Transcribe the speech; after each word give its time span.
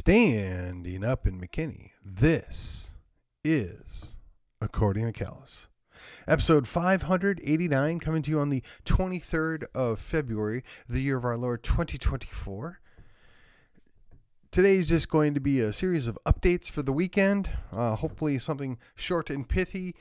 Standing 0.00 1.04
up 1.04 1.26
in 1.26 1.38
McKinney, 1.38 1.90
this 2.02 2.94
is 3.44 4.16
According 4.58 5.04
to 5.04 5.12
Callus. 5.12 5.68
Episode 6.26 6.66
589 6.66 8.00
coming 8.00 8.22
to 8.22 8.30
you 8.30 8.40
on 8.40 8.48
the 8.48 8.62
23rd 8.86 9.64
of 9.74 10.00
February, 10.00 10.64
the 10.88 11.02
year 11.02 11.18
of 11.18 11.26
our 11.26 11.36
Lord 11.36 11.62
2024. 11.62 12.80
Today 14.50 14.76
is 14.76 14.88
just 14.88 15.10
going 15.10 15.34
to 15.34 15.40
be 15.40 15.60
a 15.60 15.70
series 15.70 16.06
of 16.06 16.18
updates 16.26 16.70
for 16.70 16.80
the 16.80 16.94
weekend. 16.94 17.50
Uh, 17.70 17.94
hopefully, 17.94 18.38
something 18.38 18.78
short 18.94 19.28
and 19.28 19.46
pithy 19.46 19.94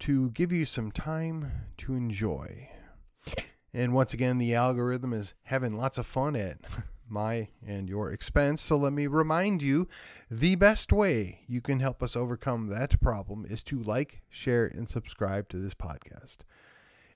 to 0.00 0.30
give 0.30 0.50
you 0.50 0.66
some 0.66 0.90
time 0.90 1.52
to 1.76 1.94
enjoy. 1.94 2.70
And 3.72 3.92
once 3.92 4.12
again, 4.12 4.38
the 4.38 4.56
algorithm 4.56 5.12
is 5.12 5.34
having 5.44 5.74
lots 5.74 5.96
of 5.96 6.06
fun 6.06 6.34
at 6.34 6.58
my 7.10 7.48
and 7.66 7.88
your 7.88 8.10
expense. 8.12 8.60
So 8.60 8.76
let 8.76 8.92
me 8.92 9.06
remind 9.06 9.62
you 9.62 9.88
the 10.30 10.54
best 10.54 10.92
way 10.92 11.40
you 11.46 11.60
can 11.60 11.80
help 11.80 12.02
us 12.02 12.16
overcome 12.16 12.68
that 12.68 13.00
problem 13.00 13.46
is 13.48 13.62
to 13.64 13.82
like, 13.82 14.22
share, 14.28 14.66
and 14.66 14.88
subscribe 14.88 15.48
to 15.48 15.58
this 15.58 15.74
podcast. 15.74 16.38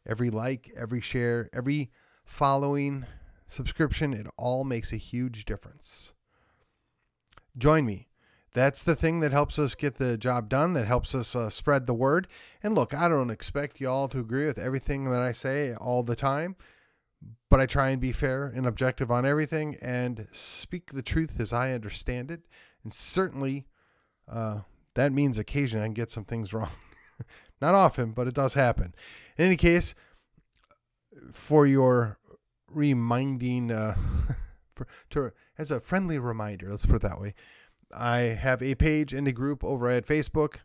Every 0.07 0.31
like, 0.31 0.73
every 0.77 1.01
share, 1.01 1.49
every 1.53 1.91
following, 2.25 3.07
subscription, 3.47 4.13
it 4.13 4.27
all 4.37 4.65
makes 4.65 4.93
a 4.93 4.97
huge 4.97 5.45
difference. 5.45 6.13
Join 7.57 7.85
me. 7.85 8.09
That's 8.55 8.83
the 8.83 8.97
thing 8.97 9.21
that 9.21 9.33
helps 9.33 9.59
us 9.59 9.75
get 9.75 9.97
the 9.97 10.19
job 10.19 10.49
done, 10.49 10.75
that 10.75 10.87
helps 10.87 11.15
us 11.15 11.35
uh, 11.35 11.49
spread 11.49 11.87
the 11.87 11.95
word. 11.95 12.29
And 12.63 12.75
look, 12.75 12.93
I 12.93 13.09
don't 13.09 13.31
expect 13.31 13.81
y'all 13.81 14.09
to 14.09 14.19
agree 14.19 14.47
with 14.47 14.59
everything 14.59 15.11
that 15.11 15.23
I 15.23 15.33
say 15.33 15.75
all 15.75 16.03
the 16.03 16.17
time 16.17 16.57
but 17.51 17.61
I 17.61 17.67
try 17.67 17.91
and 17.91 18.01
be 18.01 18.13
fair 18.13 18.47
and 18.47 18.67
objective 18.67 19.11
on 19.11 19.27
everything 19.27 19.77
and 19.83 20.27
speak 20.33 20.93
the 20.93 21.03
truth 21.03 21.39
as 21.39 21.53
I 21.53 21.73
understand 21.73 22.31
it. 22.31 22.41
And 22.83 22.93
certainly, 22.93 23.67
uh, 24.29 24.61
that 24.95 25.13
means 25.13 25.39
occasionally 25.39 25.85
I 25.85 25.89
can 25.89 25.95
get 25.95 26.11
some 26.11 26.25
things 26.25 26.53
wrong. 26.55 26.71
Not 27.61 27.75
often, 27.75 28.13
but 28.13 28.27
it 28.27 28.35
does 28.35 28.55
happen. 28.55 28.95
In 29.37 29.47
any 29.47 29.57
case, 29.57 29.95
for 31.31 31.67
your 31.67 32.19
reminding, 32.69 33.71
uh, 33.71 33.97
for, 34.75 34.87
to, 35.11 35.33
as 35.59 35.71
a 35.71 35.81
friendly 35.81 36.19
reminder, 36.19 36.71
let's 36.71 36.87
put 36.87 36.97
it 36.97 37.03
that 37.03 37.21
way, 37.21 37.35
I 37.95 38.19
have 38.19 38.63
a 38.63 38.75
page 38.75 39.13
and 39.13 39.29
a 39.29 39.33
group 39.33 39.63
over 39.63 39.89
at 39.91 40.07
Facebook. 40.07 40.57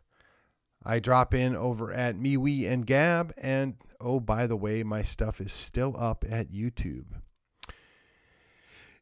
I 0.84 0.98
drop 0.98 1.34
in 1.34 1.54
over 1.54 1.92
at 1.92 2.16
MeWe 2.16 2.70
and 2.70 2.86
Gab, 2.86 3.34
and 3.36 3.74
oh, 4.00 4.20
by 4.20 4.46
the 4.46 4.56
way, 4.56 4.82
my 4.82 5.02
stuff 5.02 5.40
is 5.40 5.52
still 5.52 5.96
up 5.98 6.24
at 6.28 6.52
YouTube. 6.52 7.06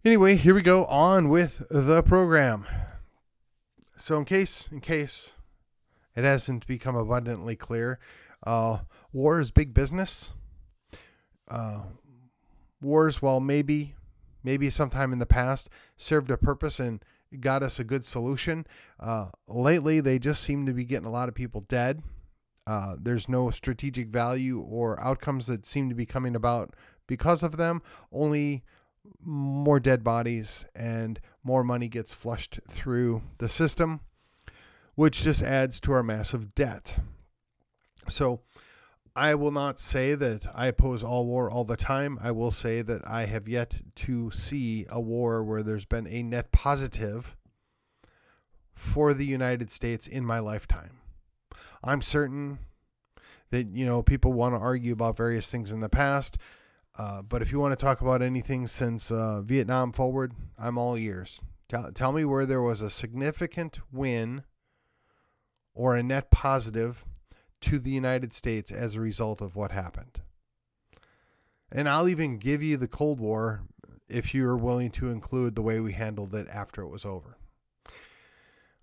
Anyway, 0.05 0.37
here 0.37 0.55
we 0.55 0.63
go 0.63 0.85
on 0.85 1.29
with 1.29 1.63
the 1.69 2.03
program. 2.03 2.65
So, 3.97 4.19
in 4.19 4.25
case, 4.25 4.69
in 4.71 4.81
case 4.81 5.37
it 6.15 6.25
hasn't 6.25 6.67
become 6.67 6.95
abundantly 6.95 7.57
clear, 7.57 7.99
uh, 8.47 8.79
war 9.13 9.41
is 9.41 9.51
big 9.51 9.75
business. 9.75 10.35
Uh, 11.49 11.81
wars, 12.81 13.21
while 13.21 13.41
maybe, 13.41 13.95
maybe 14.45 14.71
sometime 14.71 15.13
in 15.13 15.19
the 15.19 15.27
past, 15.27 15.69
served 15.97 16.31
a 16.31 16.37
purpose 16.37 16.79
and 16.79 17.05
got 17.41 17.63
us 17.63 17.79
a 17.79 17.85
good 17.85 18.05
solution. 18.05 18.67
Uh, 19.01 19.31
lately, 19.49 20.01
they 20.01 20.19
just 20.19 20.43
seem 20.43 20.67
to 20.67 20.73
be 20.73 20.85
getting 20.85 21.07
a 21.07 21.11
lot 21.11 21.29
of 21.29 21.35
people 21.35 21.63
dead. 21.63 22.03
Uh, 22.67 22.97
there's 23.01 23.29
no 23.29 23.51
strategic 23.51 24.09
value 24.09 24.61
or 24.61 25.01
outcomes 25.01 25.47
that 25.47 25.65
seem 25.65 25.89
to 25.89 25.95
be 25.95 26.07
coming 26.07 26.35
about 26.35 26.75
because 27.07 27.43
of 27.43 27.57
them. 27.57 27.81
Only 28.13 28.65
more 29.23 29.79
dead 29.79 30.03
bodies 30.03 30.67
and 30.75 31.21
more 31.45 31.63
money 31.63 31.89
gets 31.89 32.13
flushed 32.13 32.59
through 32.69 33.23
the 33.39 33.49
system, 33.49 34.01
which 34.95 35.23
just 35.23 35.43
adds 35.43 35.79
to 35.81 35.93
our 35.93 36.03
massive 36.03 36.55
debt. 36.55 36.99
So, 38.09 38.41
I 39.15 39.35
will 39.35 39.51
not 39.51 39.81
say 39.81 40.15
that 40.15 40.47
I 40.55 40.67
oppose 40.67 41.03
all 41.03 41.25
war 41.25 41.51
all 41.51 41.65
the 41.65 41.77
time. 41.77 42.19
I 42.21 42.33
will 42.33 42.51
say 42.51 42.83
that 42.83 43.09
I 43.09 43.25
have 43.25 43.49
yet 43.49 43.81
to 43.97 44.31
see 44.31 44.85
a 44.91 45.01
war 45.01 45.43
where 45.43 45.63
there's 45.63 45.87
been 45.87 46.07
a 46.07 46.23
net 46.23 46.53
positive 46.53 47.35
for 48.75 49.15
the 49.15 49.25
United 49.25 49.71
States 49.71 50.07
in 50.07 50.23
my 50.23 50.39
lifetime. 50.39 50.99
I'm 51.87 52.03
certain 52.03 52.59
that 53.51 53.69
you 53.69 53.87
know 53.87 54.03
people 54.03 54.33
want 54.33 54.55
to 54.55 54.59
argue 54.59 54.93
about 54.93 55.17
various 55.17 55.47
things 55.47 55.73
in 55.73 55.81
the 55.81 55.89
past, 55.89 56.39
uh, 56.99 57.23
but 57.23 57.43
if 57.43 57.53
you 57.53 57.61
want 57.61 57.79
to 57.79 57.85
talk 57.85 58.01
about 58.01 58.23
anything 58.23 58.67
since 58.67 59.11
uh, 59.11 59.43
Vietnam 59.43 59.93
forward, 59.93 60.33
I'm 60.59 60.79
all 60.79 60.97
ears. 60.97 61.43
Tell, 61.69 61.91
tell 61.93 62.13
me 62.13 62.25
where 62.25 62.47
there 62.47 62.63
was 62.63 62.81
a 62.81 62.91
significant 62.91 63.81
win 63.93 64.45
or 65.75 65.97
a 65.97 66.03
net 66.03 66.31
positive 66.31 67.05
to 67.63 67.79
the 67.79 67.91
United 67.91 68.33
States 68.33 68.71
as 68.71 68.95
a 68.95 69.01
result 69.01 69.41
of 69.41 69.57
what 69.57 69.73
happened. 69.73 70.21
And 71.73 71.89
I'll 71.89 72.09
even 72.09 72.39
give 72.39 72.63
you 72.63 72.77
the 72.77 72.89
Cold 72.89 73.21
War 73.21 73.63
if 74.09 74.35
you're 74.35 74.57
willing 74.57 74.91
to 74.93 75.11
include 75.11 75.55
the 75.55 75.63
way 75.63 75.81
we 75.81 75.93
handled 75.93 76.35
it 76.35 76.47
after 76.49 76.83
it 76.83 76.89
was 76.89 77.05
over. 77.05 77.37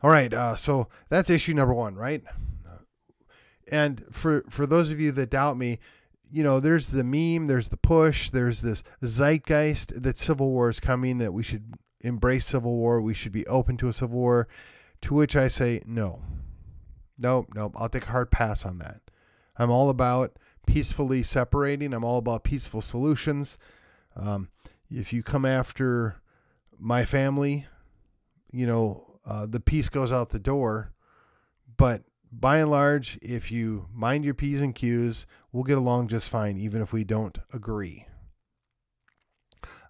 All 0.02 0.10
right, 0.10 0.34
uh, 0.34 0.58
so 0.58 0.90
that's 1.10 1.30
issue 1.30 1.54
number 1.54 1.74
one, 1.74 1.96
right? 1.96 2.24
And 3.72 4.04
for 4.12 4.44
for 4.50 4.66
those 4.66 4.92
of 4.92 5.00
you 5.00 5.12
that 5.14 5.30
doubt 5.30 5.58
me, 5.58 5.80
you 6.32 6.44
know, 6.44 6.60
there's 6.60 6.90
the 6.90 7.04
meme, 7.04 7.48
there's 7.48 7.70
the 7.70 7.78
push, 7.78 8.30
there's 8.30 8.62
this 8.62 8.84
zeitgeist 9.04 10.02
that 10.02 10.18
civil 10.18 10.50
war 10.50 10.70
is 10.70 10.80
coming, 10.80 11.20
that 11.20 11.34
we 11.34 11.44
should 11.44 11.76
embrace 12.02 12.46
civil 12.46 12.76
war, 12.76 13.02
we 13.02 13.14
should 13.14 13.32
be 13.32 13.48
open 13.48 13.78
to 13.78 13.88
a 13.88 13.94
civil 13.94 14.18
war. 14.18 14.48
To 15.02 15.14
which 15.14 15.36
I 15.36 15.50
say, 15.50 15.82
no, 15.86 16.22
nope, 17.18 17.50
nope. 17.54 17.76
I'll 17.78 17.90
take 17.90 18.06
a 18.06 18.12
hard 18.12 18.32
pass 18.32 18.66
on 18.66 18.80
that. 18.80 19.02
I'm 19.58 19.70
all 19.70 19.90
about 19.90 20.38
peacefully 20.66 21.24
separating. 21.24 21.94
I'm 21.94 22.06
all 22.06 22.18
about 22.18 22.44
peaceful 22.44 22.82
solutions. 22.82 23.58
Um, 24.16 24.50
if 24.90 25.12
you 25.12 25.22
come 25.22 25.46
after 25.46 26.22
my 26.80 27.06
family, 27.06 27.68
you 28.52 28.66
know, 28.66 29.20
uh, 29.26 29.46
the 29.46 29.60
peace 29.60 29.90
goes 29.90 30.12
out 30.12 30.30
the 30.30 30.40
door. 30.40 30.94
But 31.78 32.04
by 32.40 32.58
and 32.58 32.70
large, 32.70 33.20
if 33.22 33.52
you 33.52 33.88
mind 33.94 34.26
your 34.26 34.34
P's 34.34 34.62
and 34.62 34.74
Q's, 34.74 35.26
we'll 35.52 35.64
get 35.64 35.78
along 35.78 36.08
just 36.08 36.30
fine, 36.30 36.58
even 36.58 36.82
if 36.82 36.92
we 36.92 37.04
don't 37.04 37.38
agree. 37.54 38.08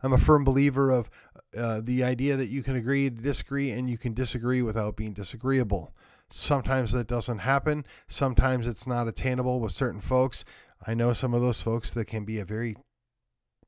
I'm 0.01 0.13
a 0.13 0.17
firm 0.17 0.43
believer 0.43 0.91
of 0.91 1.09
uh, 1.57 1.81
the 1.81 2.03
idea 2.03 2.35
that 2.35 2.49
you 2.49 2.61
can 2.61 2.75
agree 2.75 3.09
to 3.09 3.15
disagree 3.15 3.71
and 3.71 3.89
you 3.89 3.97
can 3.97 4.13
disagree 4.13 4.61
without 4.61 4.97
being 4.97 5.13
disagreeable. 5.13 5.95
Sometimes 6.29 6.91
that 6.91 7.07
doesn't 7.07 7.39
happen. 7.39 7.85
Sometimes 8.07 8.67
it's 8.67 8.87
not 8.87 9.07
attainable 9.07 9.59
with 9.59 9.71
certain 9.71 10.01
folks. 10.01 10.43
I 10.85 10.93
know 10.93 11.13
some 11.13 11.33
of 11.33 11.41
those 11.41 11.61
folks 11.61 11.91
that 11.91 12.05
can 12.05 12.25
be 12.25 12.39
a 12.39 12.45
very 12.45 12.75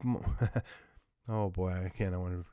oh 1.30 1.50
boy, 1.50 1.72
I 1.86 1.90
can't. 1.90 2.14
I 2.14 2.18
want 2.18 2.34
to 2.34 2.46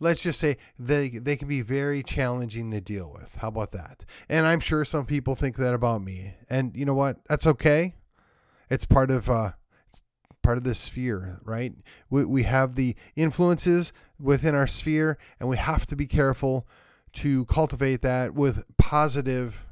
let's 0.00 0.22
just 0.22 0.38
say 0.38 0.56
they 0.78 1.08
they 1.08 1.36
can 1.36 1.48
be 1.48 1.60
very 1.60 2.02
challenging 2.02 2.70
to 2.70 2.80
deal 2.80 3.10
with. 3.12 3.36
How 3.36 3.48
about 3.48 3.72
that? 3.72 4.04
And 4.28 4.46
I'm 4.46 4.60
sure 4.60 4.84
some 4.84 5.06
people 5.06 5.34
think 5.34 5.56
that 5.56 5.74
about 5.74 6.02
me. 6.02 6.34
And 6.48 6.74
you 6.76 6.84
know 6.84 6.94
what? 6.94 7.18
That's 7.28 7.46
okay. 7.46 7.94
It's 8.70 8.84
part 8.84 9.10
of 9.10 9.28
uh 9.28 9.52
part 10.42 10.58
of 10.58 10.64
the 10.64 10.74
sphere, 10.74 11.40
right? 11.44 11.72
We 12.10 12.24
we 12.24 12.42
have 12.44 12.74
the 12.74 12.96
influences 13.16 13.92
within 14.18 14.54
our 14.54 14.66
sphere 14.66 15.18
and 15.40 15.48
we 15.48 15.56
have 15.56 15.86
to 15.86 15.96
be 15.96 16.06
careful 16.06 16.66
to 17.14 17.44
cultivate 17.46 18.02
that 18.02 18.34
with 18.34 18.64
positive 18.76 19.66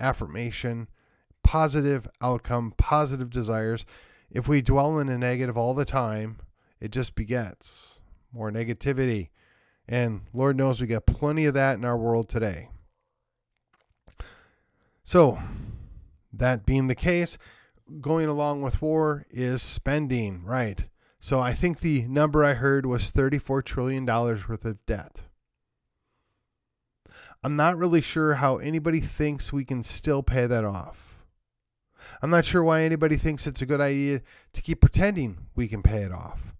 affirmation, 0.00 0.88
positive 1.42 2.08
outcome, 2.20 2.74
positive 2.76 3.30
desires. 3.30 3.86
If 4.30 4.48
we 4.48 4.62
dwell 4.62 4.98
in 4.98 5.08
a 5.08 5.16
negative 5.16 5.56
all 5.56 5.74
the 5.74 5.84
time, 5.84 6.38
it 6.80 6.90
just 6.90 7.14
begets 7.14 8.00
more 8.34 8.50
negativity. 8.50 9.28
And 9.86 10.22
Lord 10.34 10.56
knows 10.56 10.80
we 10.80 10.86
got 10.86 11.06
plenty 11.06 11.46
of 11.46 11.54
that 11.54 11.78
in 11.78 11.84
our 11.84 11.96
world 11.96 12.28
today. 12.28 12.68
So, 15.04 15.38
that 16.32 16.66
being 16.66 16.88
the 16.88 16.94
case, 16.94 17.38
going 18.00 18.26
along 18.26 18.62
with 18.62 18.82
war 18.82 19.26
is 19.30 19.62
spending, 19.62 20.44
right? 20.44 20.86
So 21.20 21.40
I 21.40 21.54
think 21.54 21.80
the 21.80 22.06
number 22.06 22.44
I 22.44 22.54
heard 22.54 22.86
was 22.86 23.10
$34 23.10 23.64
trillion 23.64 24.04
worth 24.04 24.64
of 24.64 24.84
debt. 24.86 25.22
I'm 27.42 27.56
not 27.56 27.76
really 27.76 28.00
sure 28.00 28.34
how 28.34 28.56
anybody 28.56 29.00
thinks 29.00 29.52
we 29.52 29.64
can 29.64 29.82
still 29.82 30.22
pay 30.22 30.46
that 30.46 30.64
off. 30.64 31.14
I'm 32.22 32.30
not 32.30 32.44
sure 32.44 32.62
why 32.62 32.82
anybody 32.82 33.16
thinks 33.16 33.46
it's 33.46 33.62
a 33.62 33.66
good 33.66 33.80
idea 33.80 34.22
to 34.52 34.62
keep 34.62 34.80
pretending 34.80 35.46
we 35.54 35.68
can 35.68 35.82
pay 35.82 36.02
it 36.02 36.12
off. 36.12 36.54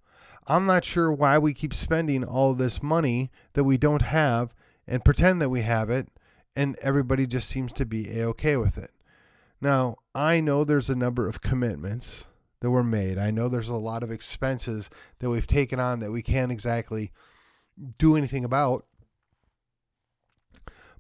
I'm 0.47 0.67
not 0.67 0.85
sure 0.85 1.13
why 1.13 1.39
we 1.39 1.55
keep 1.55 1.73
spending 1.73 2.25
all 2.25 2.55
this 2.55 2.83
money 2.83 3.31
that 3.55 3.65
we 3.65 3.77
don't 3.77 4.03
have 4.03 4.55
and 4.87 5.05
pretend 5.05 5.41
that 5.41 5.49
we 5.49 5.63
have 5.63 5.89
it, 5.91 6.09
and 6.55 6.77
everybody 6.83 7.27
just 7.27 7.49
seems 7.49 7.73
to 7.75 7.87
be 7.87 8.19
a 8.19 8.27
okay 8.29 8.57
with 8.57 8.77
it. 8.77 8.91
Now, 9.61 9.97
I 10.15 10.41
know 10.41 10.65
there's 10.65 10.91
a 10.91 10.95
number 10.95 11.29
of 11.29 11.41
commitments 11.41 12.27
that 12.61 12.71
were 12.71 12.85
made. 12.85 13.19
I 13.19 13.31
know 13.31 13.49
there's 13.49 13.71
a 13.71 13.77
lot 13.77 14.03
of 14.03 14.11
expenses 14.11 14.91
that 15.19 15.31
we've 15.31 15.47
taken 15.47 15.81
on 15.81 16.01
that 16.01 16.13
we 16.13 16.23
can't 16.23 16.53
exactly 16.53 17.13
do 17.99 18.17
anything 18.17 18.45
about. 18.45 18.87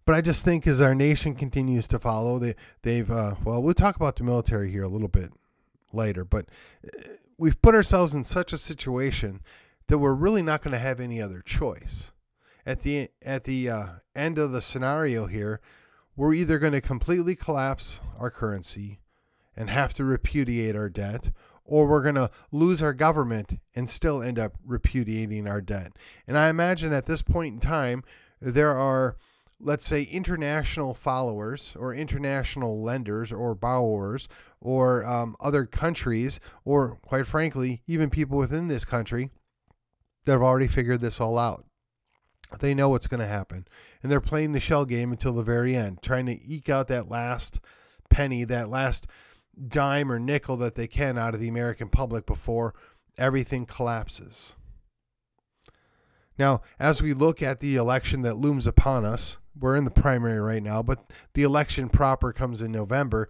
But 0.06 0.14
I 0.14 0.20
just 0.20 0.44
think 0.44 0.66
as 0.66 0.80
our 0.80 0.94
nation 0.94 1.34
continues 1.34 1.88
to 1.88 1.98
follow, 1.98 2.38
they 2.38 2.54
they've 2.82 3.10
uh, 3.10 3.36
well, 3.44 3.62
we'll 3.62 3.74
talk 3.74 3.96
about 3.96 4.16
the 4.16 4.24
military 4.24 4.70
here 4.70 4.82
a 4.82 4.88
little 4.88 5.08
bit 5.08 5.30
later, 5.92 6.24
but 6.24 6.46
uh, 6.86 7.02
we've 7.38 7.60
put 7.60 7.74
ourselves 7.74 8.14
in 8.14 8.24
such 8.24 8.52
a 8.52 8.58
situation 8.58 9.40
that 9.88 9.98
we're 9.98 10.14
really 10.14 10.42
not 10.42 10.62
going 10.62 10.72
to 10.72 10.78
have 10.80 11.00
any 11.00 11.20
other 11.20 11.42
choice. 11.42 12.12
At 12.66 12.80
the 12.80 13.10
at 13.22 13.44
the 13.44 13.68
uh, 13.68 13.86
end 14.16 14.38
of 14.38 14.52
the 14.52 14.62
scenario 14.62 15.26
here, 15.26 15.60
we're 16.16 16.32
either 16.32 16.58
going 16.58 16.72
to 16.72 16.80
completely 16.80 17.36
collapse 17.36 18.00
our 18.18 18.30
currency 18.30 19.00
and 19.56 19.68
have 19.68 19.92
to 19.94 20.04
repudiate 20.04 20.74
our 20.74 20.88
debt, 20.88 21.30
or 21.64 21.86
we're 21.86 22.02
going 22.02 22.14
to 22.14 22.30
lose 22.50 22.82
our 22.82 22.92
government 22.92 23.60
and 23.74 23.88
still 23.88 24.22
end 24.22 24.38
up 24.38 24.54
repudiating 24.64 25.46
our 25.46 25.60
debt. 25.60 25.92
And 26.26 26.38
I 26.38 26.48
imagine 26.48 26.92
at 26.92 27.06
this 27.06 27.22
point 27.22 27.54
in 27.54 27.60
time, 27.60 28.02
there 28.40 28.74
are, 28.74 29.16
let's 29.64 29.86
say, 29.86 30.02
international 30.02 30.94
followers 30.94 31.74
or 31.78 31.94
international 31.94 32.82
lenders 32.82 33.32
or 33.32 33.54
borrowers 33.54 34.28
or 34.60 35.04
um, 35.04 35.36
other 35.40 35.64
countries, 35.66 36.38
or 36.64 36.98
quite 37.02 37.26
frankly, 37.26 37.82
even 37.86 38.10
people 38.10 38.38
within 38.38 38.68
this 38.68 38.84
country 38.84 39.30
that 40.24 40.32
have 40.32 40.42
already 40.42 40.68
figured 40.68 41.00
this 41.00 41.20
all 41.20 41.38
out. 41.38 41.64
They 42.60 42.74
know 42.74 42.88
what's 42.88 43.06
going 43.06 43.20
to 43.20 43.26
happen. 43.26 43.66
And 44.02 44.12
they're 44.12 44.20
playing 44.20 44.52
the 44.52 44.60
shell 44.60 44.84
game 44.84 45.10
until 45.10 45.32
the 45.32 45.42
very 45.42 45.74
end, 45.74 46.02
trying 46.02 46.26
to 46.26 46.40
eke 46.46 46.68
out 46.68 46.88
that 46.88 47.08
last 47.08 47.60
penny, 48.10 48.44
that 48.44 48.68
last 48.68 49.06
dime 49.68 50.10
or 50.10 50.18
nickel 50.18 50.56
that 50.58 50.74
they 50.74 50.86
can 50.86 51.18
out 51.18 51.34
of 51.34 51.40
the 51.40 51.48
American 51.48 51.88
public 51.88 52.26
before 52.26 52.74
everything 53.16 53.66
collapses. 53.66 54.54
Now, 56.38 56.62
as 56.78 57.02
we 57.02 57.14
look 57.14 57.42
at 57.42 57.60
the 57.60 57.76
election 57.76 58.22
that 58.22 58.36
looms 58.36 58.66
upon 58.66 59.04
us, 59.04 59.38
we're 59.58 59.76
in 59.76 59.84
the 59.84 59.90
primary 59.90 60.40
right 60.40 60.62
now, 60.62 60.82
but 60.82 61.10
the 61.34 61.42
election 61.42 61.88
proper 61.88 62.32
comes 62.32 62.62
in 62.62 62.72
November. 62.72 63.28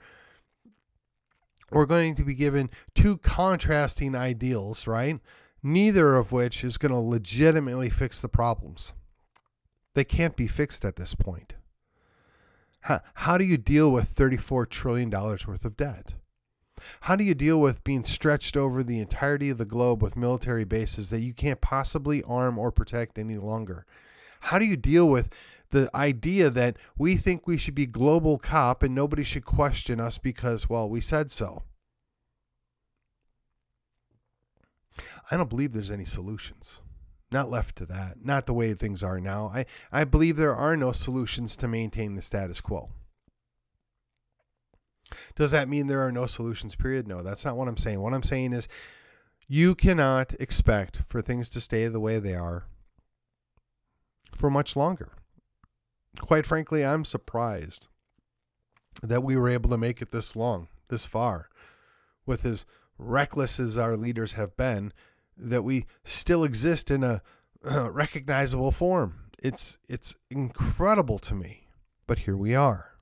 We're 1.70 1.86
going 1.86 2.14
to 2.16 2.24
be 2.24 2.34
given 2.34 2.70
two 2.94 3.18
contrasting 3.18 4.14
ideals, 4.14 4.86
right? 4.86 5.18
Neither 5.62 6.14
of 6.14 6.32
which 6.32 6.62
is 6.62 6.78
going 6.78 6.92
to 6.92 6.98
legitimately 6.98 7.90
fix 7.90 8.20
the 8.20 8.28
problems. 8.28 8.92
They 9.94 10.04
can't 10.04 10.36
be 10.36 10.46
fixed 10.46 10.84
at 10.84 10.96
this 10.96 11.14
point. 11.14 11.54
How, 12.80 13.00
how 13.14 13.38
do 13.38 13.44
you 13.44 13.56
deal 13.56 13.90
with 13.90 14.14
$34 14.14 14.68
trillion 14.68 15.10
worth 15.10 15.64
of 15.64 15.76
debt? 15.76 16.14
How 17.02 17.16
do 17.16 17.24
you 17.24 17.34
deal 17.34 17.60
with 17.60 17.84
being 17.84 18.04
stretched 18.04 18.56
over 18.56 18.82
the 18.82 18.98
entirety 18.98 19.48
of 19.48 19.58
the 19.58 19.64
globe 19.64 20.02
with 20.02 20.16
military 20.16 20.64
bases 20.64 21.08
that 21.10 21.20
you 21.20 21.32
can't 21.32 21.60
possibly 21.60 22.22
arm 22.24 22.58
or 22.58 22.70
protect 22.70 23.18
any 23.18 23.38
longer? 23.38 23.86
How 24.40 24.58
do 24.58 24.66
you 24.66 24.76
deal 24.76 25.08
with 25.08 25.30
the 25.74 25.90
idea 25.92 26.50
that 26.50 26.76
we 26.96 27.16
think 27.16 27.48
we 27.48 27.58
should 27.58 27.74
be 27.74 27.84
global 27.84 28.38
cop 28.38 28.84
and 28.84 28.94
nobody 28.94 29.24
should 29.24 29.44
question 29.44 29.98
us 29.98 30.18
because, 30.18 30.68
well, 30.68 30.88
we 30.88 31.00
said 31.00 31.32
so? 31.32 31.64
I 35.32 35.36
don't 35.36 35.50
believe 35.50 35.72
there's 35.72 35.90
any 35.90 36.04
solutions. 36.04 36.80
Not 37.32 37.50
left 37.50 37.74
to 37.78 37.86
that. 37.86 38.24
Not 38.24 38.46
the 38.46 38.54
way 38.54 38.72
things 38.72 39.02
are 39.02 39.18
now. 39.18 39.50
I, 39.52 39.66
I 39.90 40.04
believe 40.04 40.36
there 40.36 40.54
are 40.54 40.76
no 40.76 40.92
solutions 40.92 41.56
to 41.56 41.66
maintain 41.66 42.14
the 42.14 42.22
status 42.22 42.60
quo. 42.60 42.90
Does 45.34 45.50
that 45.50 45.68
mean 45.68 45.88
there 45.88 46.06
are 46.06 46.12
no 46.12 46.26
solutions, 46.26 46.76
period? 46.76 47.08
No, 47.08 47.20
that's 47.20 47.44
not 47.44 47.56
what 47.56 47.66
I'm 47.66 47.76
saying. 47.76 48.00
What 48.00 48.14
I'm 48.14 48.22
saying 48.22 48.52
is 48.52 48.68
you 49.48 49.74
cannot 49.74 50.34
expect 50.38 51.02
for 51.08 51.20
things 51.20 51.50
to 51.50 51.60
stay 51.60 51.88
the 51.88 51.98
way 51.98 52.20
they 52.20 52.36
are 52.36 52.66
for 54.36 54.50
much 54.50 54.76
longer. 54.76 55.14
Quite 56.20 56.46
frankly, 56.46 56.84
I'm 56.84 57.04
surprised 57.04 57.88
that 59.02 59.22
we 59.22 59.36
were 59.36 59.48
able 59.48 59.70
to 59.70 59.76
make 59.76 60.00
it 60.00 60.10
this 60.10 60.36
long, 60.36 60.68
this 60.88 61.06
far, 61.06 61.48
with 62.26 62.44
as 62.44 62.64
reckless 62.98 63.58
as 63.58 63.76
our 63.76 63.96
leaders 63.96 64.32
have 64.32 64.56
been 64.56 64.92
that 65.36 65.62
we 65.62 65.86
still 66.04 66.44
exist 66.44 66.90
in 66.90 67.02
a 67.02 67.22
uh, 67.68 67.90
recognizable 67.90 68.70
form. 68.70 69.30
It's 69.42 69.78
it's 69.88 70.16
incredible 70.30 71.18
to 71.20 71.34
me, 71.34 71.68
but 72.06 72.20
here 72.20 72.36
we 72.36 72.54
are. 72.54 72.92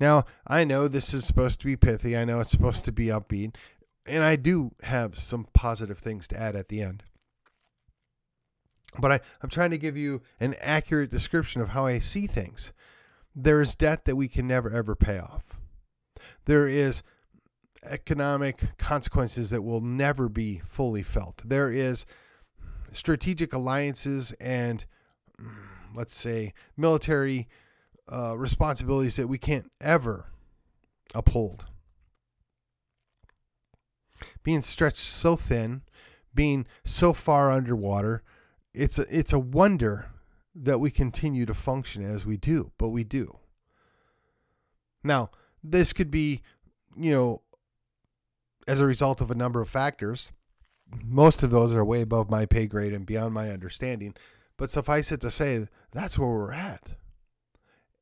Now, 0.00 0.24
I 0.46 0.64
know 0.64 0.86
this 0.86 1.12
is 1.12 1.24
supposed 1.24 1.60
to 1.60 1.66
be 1.66 1.76
pithy. 1.76 2.16
I 2.16 2.24
know 2.24 2.40
it's 2.40 2.50
supposed 2.50 2.84
to 2.84 2.92
be 2.92 3.06
upbeat, 3.06 3.56
and 4.06 4.22
I 4.22 4.36
do 4.36 4.72
have 4.82 5.18
some 5.18 5.46
positive 5.52 5.98
things 5.98 6.28
to 6.28 6.38
add 6.38 6.54
at 6.54 6.68
the 6.68 6.82
end. 6.82 7.02
But 8.98 9.12
I, 9.12 9.20
I'm 9.42 9.50
trying 9.50 9.70
to 9.70 9.78
give 9.78 9.96
you 9.96 10.22
an 10.40 10.54
accurate 10.60 11.10
description 11.10 11.60
of 11.60 11.70
how 11.70 11.86
I 11.86 11.98
see 11.98 12.26
things. 12.26 12.72
There 13.34 13.60
is 13.60 13.74
debt 13.74 14.04
that 14.04 14.16
we 14.16 14.28
can 14.28 14.46
never 14.46 14.70
ever 14.70 14.96
pay 14.96 15.18
off. 15.18 15.58
There 16.46 16.66
is 16.66 17.02
economic 17.84 18.76
consequences 18.78 19.50
that 19.50 19.62
will 19.62 19.80
never 19.80 20.28
be 20.28 20.60
fully 20.64 21.02
felt. 21.02 21.42
There 21.44 21.70
is 21.70 22.06
strategic 22.92 23.52
alliances 23.52 24.32
and, 24.40 24.84
let's 25.94 26.14
say, 26.14 26.54
military 26.76 27.48
uh, 28.08 28.36
responsibilities 28.36 29.16
that 29.16 29.28
we 29.28 29.38
can't 29.38 29.70
ever 29.80 30.32
uphold. 31.14 31.66
Being 34.42 34.62
stretched 34.62 34.96
so 34.96 35.36
thin, 35.36 35.82
being 36.34 36.66
so 36.84 37.12
far 37.12 37.52
underwater, 37.52 38.22
it's 38.74 38.98
a, 38.98 39.06
it's 39.10 39.32
a 39.32 39.38
wonder 39.38 40.10
that 40.54 40.80
we 40.80 40.90
continue 40.90 41.46
to 41.46 41.54
function 41.54 42.02
as 42.02 42.26
we 42.26 42.36
do, 42.36 42.72
but 42.78 42.88
we 42.88 43.04
do. 43.04 43.38
Now, 45.04 45.30
this 45.62 45.92
could 45.92 46.10
be, 46.10 46.42
you 46.96 47.12
know, 47.12 47.42
as 48.66 48.80
a 48.80 48.86
result 48.86 49.20
of 49.20 49.30
a 49.30 49.36
number 49.36 49.60
of 49.60 49.68
factors. 49.68 50.30
Most 51.04 51.42
of 51.42 51.50
those 51.50 51.74
are 51.74 51.84
way 51.84 52.02
above 52.02 52.30
my 52.30 52.46
pay 52.46 52.66
grade 52.66 52.92
and 52.92 53.06
beyond 53.06 53.34
my 53.34 53.50
understanding. 53.50 54.14
But 54.56 54.70
suffice 54.70 55.12
it 55.12 55.20
to 55.20 55.30
say, 55.30 55.68
that's 55.92 56.18
where 56.18 56.28
we're 56.28 56.52
at. 56.52 56.92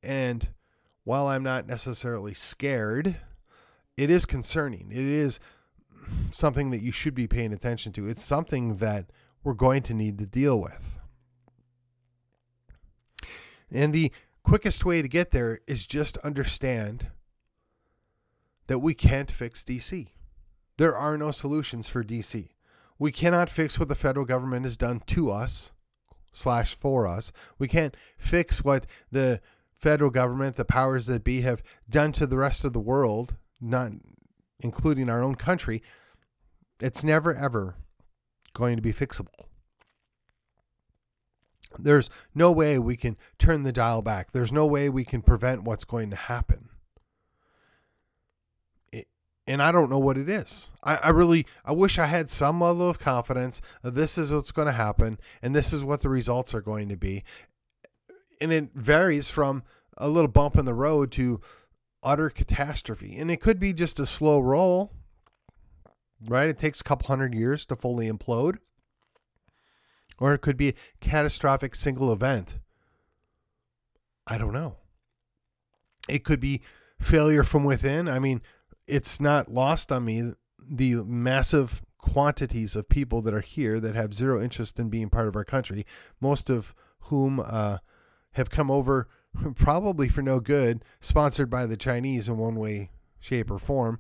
And 0.03 0.49
while 1.05 1.27
I'm 1.27 1.43
not 1.43 1.67
necessarily 1.67 2.35
scared, 2.35 3.17
it 3.97 4.11
is 4.11 4.25
concerning. 4.25 4.91
It 4.91 4.99
is 4.99 5.39
something 6.31 6.71
that 6.71 6.83
you 6.83 6.93
should 6.93 7.15
be 7.15 7.27
paying 7.27 7.53
attention 7.53 7.93
to. 7.93 8.09
It's 8.09 8.25
something 8.25 8.77
that 8.77 9.11
we're 9.43 9.55
going 9.55 9.83
to 9.83 9.95
need 9.95 10.19
to 10.19 10.27
deal 10.27 10.61
with. 10.61 10.97
And 13.71 13.93
the 13.93 14.13
quickest 14.43 14.85
way 14.85 15.03
to 15.03 15.09
get 15.09 15.33
there 15.33 15.61
is 15.67 15.87
just 15.87 16.17
understand 16.19 17.09
that 18.67 18.79
we 18.79 18.95
can't 18.95 19.31
fix 19.31 19.65
DC. 19.65 20.09
There 20.79 20.97
are 20.97 21.17
no 21.17 21.31
solutions 21.31 21.89
for 21.89 22.05
DC. 22.05 22.49
We 22.99 23.13
cannot 23.13 23.51
fix 23.51 23.79
what 23.79 23.89
the 23.89 23.95
federal 23.95 24.27
government 24.27 24.65
has 24.65 24.77
done 24.77 25.03
to 25.07 25.31
us 25.31 25.73
slash 26.33 26.75
for 26.75 27.07
us. 27.07 27.33
We 27.59 27.69
can't 27.69 27.97
fix 28.19 28.63
what 28.63 28.87
the 29.11 29.41
federal 29.75 30.11
government, 30.11 30.57
the 30.57 30.65
powers 30.65 31.07
that 31.07 31.25
be, 31.25 31.43
have 31.43 31.63
done 31.89 32.13
to 32.13 32.27
the 32.27 32.39
rest 32.39 32.65
of 32.65 32.73
the 32.73 32.81
world, 32.81 33.37
not 33.61 33.93
including 34.61 35.11
our 35.11 35.23
own 35.23 35.35
country. 35.35 35.83
It's 36.81 37.05
never 37.05 37.35
ever 37.35 37.77
going 38.57 38.77
to 38.77 38.83
be 38.83 38.93
fixable. 38.93 39.47
There's 41.79 42.09
no 42.35 42.51
way 42.51 42.79
we 42.79 42.97
can 42.97 43.17
turn 43.39 43.63
the 43.63 43.73
dial 43.73 44.03
back. 44.03 44.33
There's 44.33 44.53
no 44.53 44.67
way 44.67 44.89
we 44.89 45.05
can 45.05 45.21
prevent 45.21 45.65
what's 45.65 45.85
going 45.85 46.11
to 46.11 46.17
happen 46.17 46.71
and 49.47 49.63
I 49.63 49.71
don't 49.71 49.91
know 49.91 49.99
what 49.99 50.19
it 50.19 50.29
is. 50.29 50.71
I, 50.83 50.97
I, 50.97 51.09
really, 51.11 51.47
I 51.65 51.73
wish 51.73 51.99
I 51.99 52.07
had 52.07 52.29
some 52.29 52.61
level 52.61 52.89
of 52.89 52.99
confidence. 52.99 53.61
This 53.83 54.19
is 54.19 54.33
what's 54.33 54.53
going 54.53 54.67
to 54.67 54.73
happen, 54.73 55.19
and 55.41 55.55
this 55.55 55.73
is 55.73 55.85
what 55.85 56.01
the 56.01 56.09
results 56.09 56.55
are 56.55 56.61
going 56.61 56.89
to 56.89 56.97
be. 56.97 57.23
And 58.41 58.53
it 58.53 58.71
varies 58.75 59.31
from 59.31 59.63
a 59.97 60.09
little 60.09 60.29
bump 60.29 60.57
in 60.57 60.65
the 60.65 60.75
road 60.75 61.13
to 61.13 61.41
utter 62.03 62.29
catastrophe. 62.29 63.17
And 63.17 63.31
it 63.31 63.41
could 63.41 63.61
be 63.61 63.73
just 63.73 64.01
a 64.01 64.07
slow 64.07 64.41
roll, 64.41 64.93
right? 66.29 66.49
It 66.49 66.59
takes 66.59 66.81
a 66.81 66.85
couple 66.85 67.09
hundred 67.09 67.35
years 67.35 67.67
to 67.67 67.77
fully 67.77 68.11
implode. 68.11 68.57
Or 70.19 70.33
it 70.33 70.39
could 70.39 70.57
be 70.57 70.69
a 70.69 70.75
catastrophic 71.01 71.75
single 71.75 72.13
event. 72.13 72.59
I 74.27 74.39
don't 74.39 74.53
know. 74.53 74.77
It 76.09 76.25
could 76.25 76.41
be 76.41 76.63
failure 77.01 77.45
from 77.45 77.65
within. 77.65 78.09
I 78.09 78.19
mean, 78.19 78.41
it's 78.87 79.21
not 79.21 79.51
lost 79.51 79.93
on 79.93 80.05
me 80.05 80.33
the 80.59 80.97
massive 81.05 81.83
quantities 81.99 82.77
of 82.77 82.89
people 82.89 83.21
that 83.23 83.35
are 83.35 83.41
here 83.41 83.81
that 83.81 83.95
have 83.95 84.15
zero 84.15 84.41
interest 84.43 84.79
in 84.79 84.89
being 84.89 85.11
part 85.11 85.29
of 85.29 85.37
our 85.37 85.45
country, 85.45 85.85
most 86.21 86.49
of 86.49 86.75
whom 87.01 87.41
uh, 87.45 87.79
have 88.33 88.51
come 88.51 88.71
over 88.71 89.09
probably 89.55 90.09
for 90.09 90.23
no 90.23 90.41
good, 90.41 90.85
sponsored 91.01 91.51
by 91.51 91.67
the 91.67 91.77
Chinese 91.77 92.29
in 92.29 92.39
one 92.39 92.57
way, 92.57 92.91
shape, 93.21 93.51
or 93.51 93.59
form. 93.59 93.99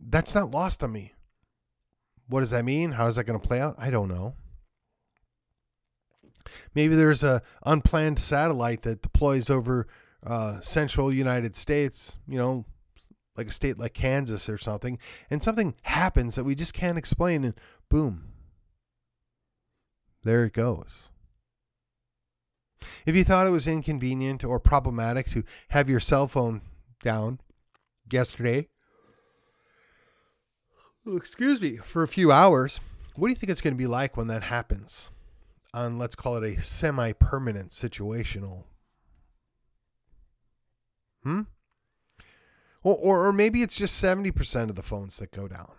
That's 0.00 0.34
not 0.34 0.50
lost 0.50 0.82
on 0.82 0.92
me. 0.92 1.12
What 2.28 2.40
does 2.40 2.50
that 2.50 2.64
mean? 2.64 2.92
How 2.92 3.06
is 3.06 3.16
that 3.16 3.24
going 3.24 3.38
to 3.38 3.46
play 3.46 3.60
out? 3.60 3.74
I 3.78 3.90
don't 3.90 4.08
know. 4.08 4.34
Maybe 6.74 6.94
there's 6.94 7.22
a 7.22 7.42
unplanned 7.64 8.18
satellite 8.18 8.82
that 8.82 9.02
deploys 9.02 9.50
over 9.50 9.86
uh, 10.26 10.60
central 10.60 11.12
United 11.12 11.56
States, 11.56 12.16
you 12.26 12.38
know, 12.38 12.64
like 13.36 13.48
a 13.48 13.52
state 13.52 13.78
like 13.78 13.94
Kansas 13.94 14.48
or 14.48 14.58
something, 14.58 14.98
and 15.30 15.42
something 15.42 15.74
happens 15.82 16.34
that 16.34 16.44
we 16.44 16.54
just 16.54 16.74
can't 16.74 16.98
explain, 16.98 17.44
and 17.44 17.54
boom, 17.90 18.24
there 20.22 20.44
it 20.44 20.52
goes. 20.52 21.10
If 23.06 23.16
you 23.16 23.24
thought 23.24 23.46
it 23.46 23.50
was 23.50 23.66
inconvenient 23.66 24.44
or 24.44 24.60
problematic 24.60 25.30
to 25.30 25.44
have 25.70 25.90
your 25.90 26.00
cell 26.00 26.28
phone 26.28 26.62
down 27.02 27.40
yesterday, 28.10 28.68
excuse 31.06 31.60
me, 31.60 31.76
for 31.76 32.02
a 32.02 32.08
few 32.08 32.32
hours, 32.32 32.80
what 33.16 33.28
do 33.28 33.30
you 33.30 33.36
think 33.36 33.50
it's 33.50 33.60
going 33.60 33.74
to 33.74 33.78
be 33.78 33.86
like 33.86 34.16
when 34.16 34.26
that 34.28 34.44
happens 34.44 35.10
on, 35.72 35.98
let's 35.98 36.14
call 36.14 36.36
it 36.36 36.44
a 36.44 36.60
semi 36.60 37.12
permanent 37.12 37.70
situational? 37.70 38.64
Hmm? 41.22 41.42
Or, 42.82 42.96
or, 42.96 43.26
or 43.26 43.32
maybe 43.32 43.62
it's 43.62 43.76
just 43.76 44.02
70% 44.02 44.68
of 44.68 44.76
the 44.76 44.82
phones 44.82 45.18
that 45.18 45.32
go 45.32 45.48
down. 45.48 45.70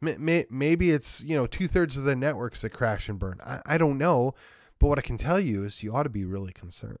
Maybe 0.00 0.90
it's, 0.90 1.24
you 1.24 1.34
know, 1.34 1.46
two 1.46 1.66
thirds 1.66 1.96
of 1.96 2.04
the 2.04 2.16
networks 2.16 2.60
that 2.60 2.70
crash 2.70 3.08
and 3.08 3.18
burn. 3.18 3.40
I, 3.44 3.60
I 3.64 3.78
don't 3.78 3.96
know. 3.96 4.34
But 4.78 4.88
what 4.88 4.98
I 4.98 5.02
can 5.02 5.16
tell 5.16 5.40
you 5.40 5.64
is 5.64 5.82
you 5.82 5.94
ought 5.94 6.02
to 6.02 6.10
be 6.10 6.24
really 6.24 6.52
concerned. 6.52 6.98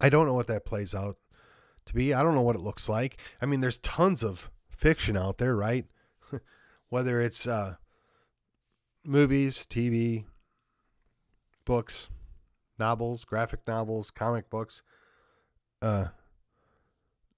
I 0.00 0.08
don't 0.08 0.26
know 0.26 0.34
what 0.34 0.48
that 0.48 0.64
plays 0.64 0.94
out 0.94 1.16
to 1.86 1.94
be. 1.94 2.14
I 2.14 2.22
don't 2.22 2.34
know 2.34 2.42
what 2.42 2.56
it 2.56 2.62
looks 2.62 2.88
like. 2.88 3.18
I 3.40 3.46
mean, 3.46 3.60
there's 3.60 3.78
tons 3.78 4.22
of 4.22 4.50
fiction 4.68 5.16
out 5.16 5.38
there, 5.38 5.56
right? 5.56 5.86
Whether 6.88 7.20
it's 7.20 7.46
uh, 7.46 7.76
movies, 9.04 9.66
TV, 9.68 10.24
books, 11.64 12.10
novels, 12.78 13.24
graphic 13.24 13.60
novels, 13.66 14.10
comic 14.10 14.50
books. 14.50 14.82
Uh, 15.80 16.06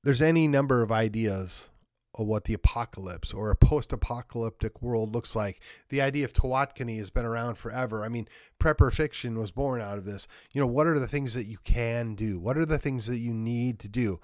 there's 0.02 0.22
any 0.22 0.48
number 0.48 0.82
of 0.82 0.90
ideas 0.90 1.68
what 2.14 2.44
the 2.44 2.54
apocalypse 2.54 3.32
or 3.32 3.50
a 3.50 3.56
post-apocalyptic 3.56 4.82
world 4.82 5.14
looks 5.14 5.34
like. 5.34 5.62
The 5.88 6.02
idea 6.02 6.24
of 6.24 6.32
TEOTWAWKI 6.32 6.98
has 6.98 7.10
been 7.10 7.24
around 7.24 7.56
forever. 7.56 8.04
I 8.04 8.08
mean, 8.08 8.28
prepper 8.60 8.92
fiction 8.92 9.38
was 9.38 9.50
born 9.50 9.80
out 9.80 9.98
of 9.98 10.04
this. 10.04 10.28
You 10.52 10.60
know, 10.60 10.66
what 10.66 10.86
are 10.86 10.98
the 10.98 11.08
things 11.08 11.34
that 11.34 11.46
you 11.46 11.58
can 11.64 12.14
do? 12.14 12.38
What 12.38 12.58
are 12.58 12.66
the 12.66 12.78
things 12.78 13.06
that 13.06 13.18
you 13.18 13.32
need 13.32 13.78
to 13.80 13.88
do? 13.88 14.20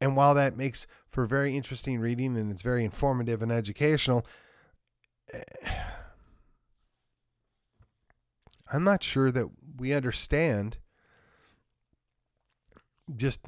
And 0.00 0.16
while 0.16 0.34
that 0.34 0.56
makes 0.56 0.86
for 1.08 1.26
very 1.26 1.56
interesting 1.56 2.00
reading 2.00 2.36
and 2.36 2.50
it's 2.50 2.62
very 2.62 2.84
informative 2.84 3.42
and 3.42 3.52
educational, 3.52 4.26
eh, 5.32 5.42
I'm 8.72 8.84
not 8.84 9.02
sure 9.02 9.30
that 9.30 9.48
we 9.76 9.92
understand 9.92 10.78
just 13.14 13.40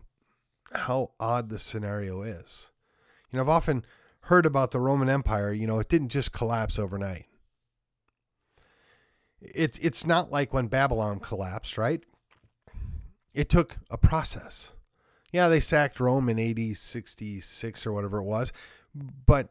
how 0.73 1.13
odd 1.19 1.49
the 1.49 1.59
scenario 1.59 2.23
is. 2.23 2.71
You 3.31 3.37
know, 3.37 3.43
I've 3.43 3.49
often 3.49 3.85
heard 4.23 4.47
about 4.47 4.71
the 4.71 4.81
Roman 4.81 5.09
Empire, 5.09 5.53
you 5.53 5.67
know, 5.67 5.79
it 5.79 5.89
didn't 5.89 6.09
just 6.09 6.33
collapse 6.33 6.79
overnight. 6.79 7.27
It's 9.41 9.79
it's 9.79 10.07
not 10.07 10.33
like 10.33 10.53
when 10.53 10.67
Babylon 10.67 11.21
collapsed, 11.21 11.79
right? 11.79 12.03
It 13.35 13.49
took 13.49 13.77
a 13.91 13.99
process. 13.99 14.75
Yeah, 15.33 15.49
they 15.49 15.61
sacked 15.61 16.01
Rome 16.01 16.29
in 16.29 16.39
AD 16.39 16.77
66 16.77 17.87
or 17.87 17.93
whatever 17.93 18.19
it 18.19 18.25
was, 18.25 18.53
but 18.95 19.51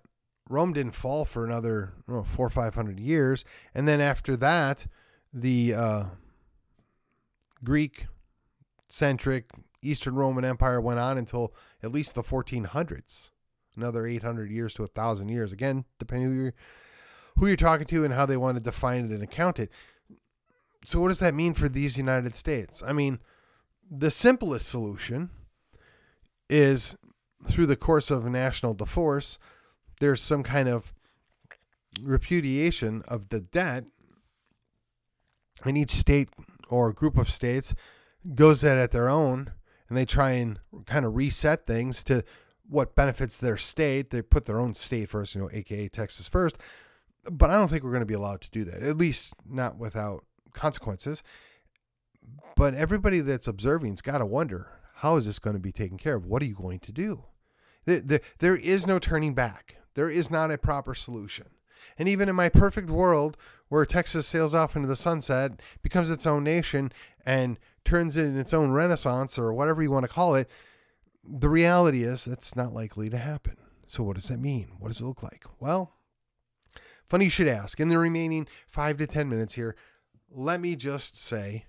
Rome 0.50 0.74
didn't 0.74 0.96
fall 0.96 1.26
for 1.26 1.46
another 1.46 1.94
four 2.26 2.48
or 2.48 2.50
five 2.50 2.76
hundred 2.76 3.00
years, 3.00 3.46
and 3.74 3.88
then 3.88 4.02
after 4.02 4.36
that, 4.38 4.88
the 5.32 5.74
uh, 5.74 6.04
Greek 7.64 8.08
centric 8.90 9.52
Eastern 9.82 10.16
Roman 10.16 10.46
Empire 10.46 10.82
went 10.82 11.00
on 11.00 11.18
until 11.18 11.54
at 11.84 11.92
least 11.92 12.16
the 12.16 12.24
1400s 12.24 13.30
another 13.78 14.06
800 14.06 14.50
years 14.50 14.74
to 14.76 14.84
a 14.84 14.86
1,000 14.86 15.30
years. 15.30 15.52
Again, 15.52 15.86
depending 16.00 16.30
who 16.30 16.36
you're, 16.36 16.54
who 17.38 17.48
you're 17.48 17.56
talking 17.56 17.88
to 17.88 18.04
and 18.04 18.14
how 18.14 18.26
they 18.26 18.38
want 18.38 18.58
to 18.58 18.64
define 18.64 19.06
it 19.06 19.12
and 19.12 19.24
account 19.24 19.60
it. 19.60 19.72
So, 20.86 21.00
what 21.00 21.08
does 21.08 21.20
that 21.20 21.34
mean 21.34 21.54
for 21.54 21.68
these 21.68 21.98
United 21.98 22.36
States? 22.36 22.84
I 22.86 22.94
mean, 22.94 23.20
the 23.90 24.12
simplest 24.12 24.68
solution 24.68 25.30
is 26.50 26.96
through 27.48 27.66
the 27.66 27.76
course 27.76 28.12
of 28.12 28.26
national 28.26 28.74
divorce, 28.74 29.38
there's 30.00 30.22
some 30.22 30.44
kind 30.44 30.68
of 30.68 30.94
repudiation 32.02 33.04
of 33.08 33.30
the 33.30 33.40
debt, 33.40 33.86
and 35.64 35.78
each 35.78 35.92
state 35.92 36.30
or 36.70 36.92
group 36.92 37.18
of 37.18 37.30
states 37.30 37.74
goes 38.34 38.64
at 38.64 38.78
it 38.78 38.92
their 38.92 39.10
own, 39.10 39.52
and 39.88 39.98
they 39.98 40.06
try 40.06 40.32
and 40.32 40.60
kind 40.86 41.06
of 41.06 41.16
reset 41.16 41.66
things 41.66 42.04
to 42.04 42.24
what 42.70 42.96
benefits 42.96 43.38
their 43.38 43.58
state. 43.58 44.10
They 44.10 44.22
put 44.22 44.46
their 44.46 44.60
own 44.60 44.74
state 44.74 45.10
first, 45.10 45.36
you 45.36 45.42
know, 45.42 45.50
aka 45.52 45.88
Texas 45.88 46.28
first. 46.28 46.58
But 47.30 47.50
I 47.50 47.58
don't 47.58 47.68
think 47.70 47.84
we're 47.84 47.92
going 47.92 48.02
to 48.02 48.06
be 48.06 48.14
allowed 48.14 48.42
to 48.42 48.52
do 48.52 48.64
that, 48.66 48.84
at 48.84 48.98
least 48.98 49.34
not 49.50 49.78
without 49.78 50.26
consequences. 50.54 51.24
But 52.56 52.74
everybody 52.74 53.20
that's 53.20 53.48
observing's 53.48 54.02
got 54.02 54.20
to 54.20 54.26
wonder 54.26 54.68
how 54.96 55.18
is 55.18 55.26
this 55.26 55.40
going 55.40 55.56
to 55.56 55.60
be 55.60 55.72
taken 55.72 55.98
care 55.98 56.16
of? 56.16 56.26
What 56.26 56.42
are 56.42 56.46
you 56.46 56.56
going 56.56 56.80
to 56.80 56.92
do? 56.92 57.24
There 57.86 58.56
is 58.56 58.88
no 58.88 58.98
turning 58.98 59.34
back. 59.34 59.78
There 59.94 60.10
is 60.10 60.32
not 60.32 60.52
a 60.52 60.58
proper 60.58 60.96
solution. 60.96 61.48
And 61.98 62.10
even 62.10 62.30
in 62.30 62.36
my 62.36 62.50
perfect 62.50 62.90
world, 62.90 63.38
where 63.70 63.86
Texas 63.86 64.28
sails 64.28 64.56
off 64.56 64.76
into 64.76 64.88
the 64.88 64.96
sunset, 64.96 65.62
becomes 65.82 66.10
its 66.10 66.26
own 66.26 66.44
nation, 66.44 66.92
and 67.26 67.60
turns 67.84 68.18
in 68.18 68.38
its 68.38 68.54
own 68.54 68.72
renaissance 68.72 69.38
or 69.38 69.54
whatever 69.54 69.84
you 69.84 69.92
want 69.92 70.06
to 70.06 70.12
call 70.12 70.36
it, 70.36 70.50
the 71.28 71.50
reality 71.50 72.04
is 72.04 72.26
that's 72.26 72.56
not 72.56 72.74
likely 72.74 73.10
to 73.10 73.18
happen. 73.18 73.58
So, 73.88 74.04
what 74.04 74.16
does 74.16 74.28
that 74.28 74.40
mean? 74.40 74.70
What 74.80 74.90
does 74.90 75.02
it 75.02 75.06
look 75.06 75.24
like? 75.24 75.46
Well, 75.60 75.94
funny 77.08 77.26
you 77.26 77.32
should 77.32 77.48
ask. 77.48 77.80
In 77.80 77.90
the 77.90 77.98
remaining 77.98 78.48
five 78.68 78.98
to 78.98 79.08
10 79.08 79.30
minutes 79.30 79.54
here, 79.54 79.76
let 80.30 80.60
me 80.60 80.76
just 80.76 81.20
say 81.20 81.66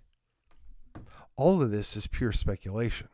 all 1.36 1.62
of 1.62 1.70
this 1.70 1.96
is 1.96 2.06
pure 2.06 2.32
speculation. 2.32 3.08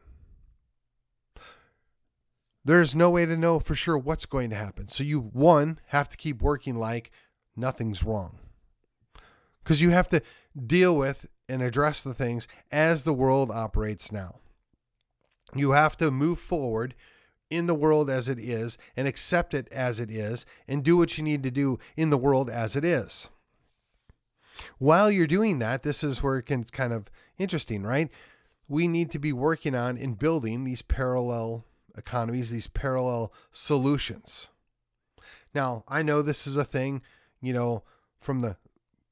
There's 2.64 2.94
no 2.94 3.10
way 3.10 3.26
to 3.26 3.36
know 3.36 3.58
for 3.58 3.74
sure 3.74 3.98
what's 3.98 4.26
going 4.26 4.50
to 4.50 4.56
happen. 4.56 4.86
So, 4.88 5.02
you, 5.02 5.20
one, 5.20 5.80
have 5.86 6.08
to 6.10 6.16
keep 6.16 6.40
working 6.40 6.76
like 6.76 7.10
nothing's 7.56 8.04
wrong. 8.04 8.38
Because 9.62 9.82
you 9.82 9.90
have 9.90 10.08
to 10.10 10.22
deal 10.66 10.96
with 10.96 11.28
and 11.48 11.60
address 11.60 12.02
the 12.02 12.14
things 12.14 12.46
as 12.70 13.02
the 13.02 13.12
world 13.12 13.50
operates 13.50 14.12
now. 14.12 14.36
You 15.54 15.72
have 15.72 15.96
to 15.98 16.10
move 16.10 16.38
forward 16.38 16.94
in 17.50 17.66
the 17.66 17.74
world 17.74 18.08
as 18.08 18.28
it 18.28 18.38
is 18.38 18.78
and 18.96 19.06
accept 19.06 19.52
it 19.52 19.68
as 19.70 20.00
it 20.00 20.10
is 20.10 20.46
and 20.66 20.82
do 20.82 20.96
what 20.96 21.18
you 21.18 21.24
need 21.24 21.42
to 21.42 21.50
do 21.50 21.78
in 21.96 22.10
the 22.10 22.16
world 22.16 22.48
as 22.48 22.74
it 22.74 22.84
is. 22.84 23.28
While 24.78 25.10
you're 25.10 25.26
doing 25.26 25.58
that, 25.58 25.82
this 25.82 26.02
is 26.02 26.22
where 26.22 26.38
it 26.38 26.44
can 26.44 26.64
kind 26.64 26.92
of 26.92 27.10
interesting, 27.38 27.82
right? 27.82 28.10
We 28.68 28.88
need 28.88 29.10
to 29.10 29.18
be 29.18 29.32
working 29.32 29.74
on 29.74 29.98
and 29.98 30.18
building 30.18 30.64
these 30.64 30.82
parallel 30.82 31.64
economies, 31.96 32.50
these 32.50 32.68
parallel 32.68 33.32
solutions. 33.50 34.50
Now, 35.54 35.84
I 35.88 36.02
know 36.02 36.22
this 36.22 36.46
is 36.46 36.56
a 36.56 36.64
thing, 36.64 37.02
you 37.40 37.52
know, 37.52 37.82
from 38.18 38.40
the 38.40 38.56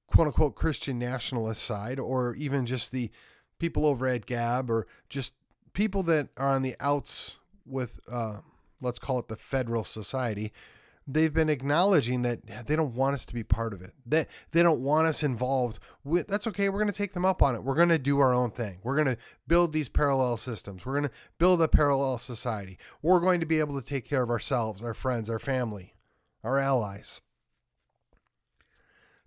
quote 0.06 0.28
unquote 0.28 0.54
Christian 0.54 0.98
nationalist 0.98 1.62
side, 1.62 1.98
or 1.98 2.34
even 2.36 2.64
just 2.64 2.92
the 2.92 3.10
people 3.58 3.84
over 3.84 4.06
at 4.06 4.26
Gab, 4.26 4.70
or 4.70 4.86
just 5.08 5.34
people 5.72 6.02
that 6.04 6.28
are 6.36 6.50
on 6.50 6.62
the 6.62 6.76
outs 6.80 7.38
with, 7.66 8.00
uh, 8.10 8.38
let's 8.80 8.98
call 8.98 9.18
it 9.18 9.28
the 9.28 9.36
federal 9.36 9.84
society, 9.84 10.52
they've 11.06 11.34
been 11.34 11.48
acknowledging 11.48 12.22
that 12.22 12.66
they 12.66 12.76
don't 12.76 12.94
want 12.94 13.14
us 13.14 13.26
to 13.26 13.34
be 13.34 13.42
part 13.42 13.72
of 13.72 13.82
it. 13.82 13.92
That 14.06 14.28
they, 14.28 14.58
they 14.58 14.62
don't 14.62 14.80
want 14.80 15.08
us 15.08 15.22
involved. 15.22 15.78
With, 16.04 16.28
that's 16.28 16.46
okay. 16.48 16.68
We're 16.68 16.80
going 16.80 16.92
to 16.92 16.96
take 16.96 17.14
them 17.14 17.24
up 17.24 17.42
on 17.42 17.54
it. 17.54 17.64
We're 17.64 17.74
going 17.74 17.88
to 17.88 17.98
do 17.98 18.20
our 18.20 18.32
own 18.32 18.50
thing. 18.50 18.78
We're 18.82 18.96
going 18.96 19.16
to 19.16 19.18
build 19.48 19.72
these 19.72 19.88
parallel 19.88 20.36
systems. 20.36 20.84
We're 20.86 20.98
going 20.98 21.10
to 21.10 21.16
build 21.38 21.62
a 21.62 21.68
parallel 21.68 22.18
society. 22.18 22.78
We're 23.02 23.20
going 23.20 23.40
to 23.40 23.46
be 23.46 23.60
able 23.60 23.80
to 23.80 23.86
take 23.86 24.04
care 24.04 24.22
of 24.22 24.30
ourselves, 24.30 24.82
our 24.82 24.94
friends, 24.94 25.28
our 25.28 25.38
family, 25.38 25.94
our 26.44 26.58
allies. 26.58 27.20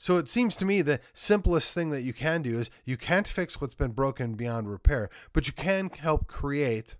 So 0.03 0.17
it 0.17 0.27
seems 0.27 0.57
to 0.57 0.65
me 0.65 0.81
the 0.81 1.00
simplest 1.13 1.74
thing 1.74 1.91
that 1.91 2.01
you 2.01 2.12
can 2.12 2.41
do 2.41 2.60
is 2.60 2.69
you 2.83 2.98
can't 2.98 3.25
fix 3.25 3.62
what's 3.62 3.74
been 3.74 3.91
broken 3.91 4.33
beyond 4.33 4.69
repair, 4.69 5.10
but 5.31 5.48
you 5.48 5.53
can 5.53 5.89
help 5.98 6.27
create 6.27 6.95